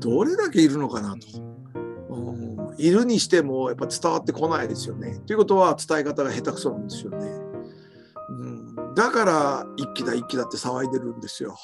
[0.00, 1.26] どれだけいるのかなと。
[2.10, 5.20] うんいるにしてもやっぱ伝わってこないですよね。
[5.26, 7.26] ということは伝え方が下手くそなんですよね。
[8.30, 11.56] うん、だから一気だ一気だって騒いでるんですよ。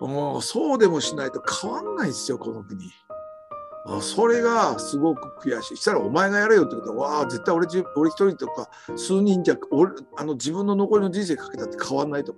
[0.00, 2.90] もうそうでもしないと変わんないですよこの国。
[3.86, 5.76] あそれがすごく悔しい。
[5.76, 12.34] したらお前がやれよってことは、わあ、絶対俺じ俺一人とか数人じゃ俺あの自分の残りの人生かけたって変わんないと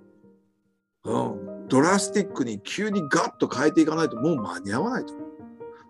[1.05, 1.33] 思う。
[1.33, 1.67] うん。
[1.67, 5.27] ドラスティックに急にガッと変えていかないともう間に合わないと思う。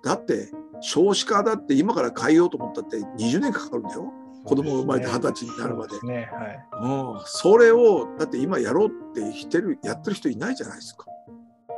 [0.03, 0.51] だって
[0.81, 4.13] 少子化だって今から変えようと思ったって20年かかるんだよ。
[4.47, 11.05] 子供が生まれて二十歳になるまでそねはいうん、それをだって今やろうってしてるやってる人いないじゃないですか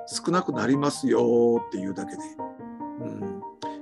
[0.05, 2.48] 少なくなりますよっていうだけで、うん、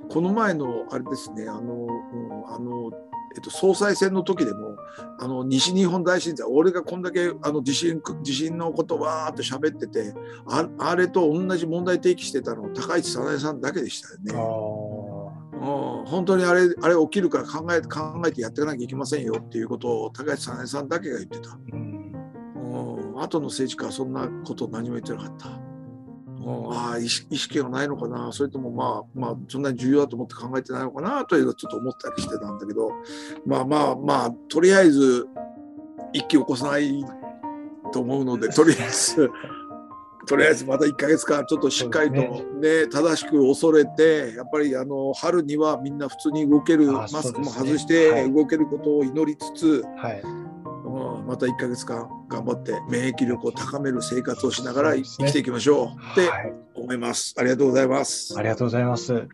[0.08, 2.90] この前のあれですねあの、うんあの
[3.36, 4.76] えっと、総裁選の時でも
[5.20, 10.14] あの西日本大震災俺がこんだけあの地震地震のことわーって喋ってて
[10.46, 14.32] ああれと同じ問題提起してたの高市早苗さんだけでしたよね。
[14.34, 14.98] あ
[15.60, 21.58] うん本当にあれあれ起きるから考え考えてやっていかなきゃいけませんよっていうことを高市早苗さんだけが言ってた。
[21.72, 21.98] うん
[23.20, 25.67] 後の政治家はそんなこと何も言ってなかった。
[26.44, 26.72] うん。
[26.72, 28.32] ああ意識がないのかな？
[28.32, 31.24] それともまあまあそんなに重要だと思って考えてないのかな？
[31.24, 32.90] というのはちょっと思ったりしてたんだけど。
[33.46, 35.26] まあまあまあとりあえず
[36.12, 37.04] 一気起こさない
[37.92, 39.30] と思うので とりあえず
[40.26, 42.86] とりあえずまた1ヶ月間ちょっとしっかりとそうね。
[42.88, 48.32] 正しく恐れてやっぱりあの春にはみんな普通に動けるあマスクも外してはい。
[48.32, 50.20] 動けることを祈りつつ、はい。
[50.20, 50.47] うん
[51.28, 57.34] また1ヶ月間頑張って免疫力を高める生活をしながら生きていきましょうってはい思います。
[57.36, 58.34] ありがとうございます。
[58.38, 59.28] ありがとうございます。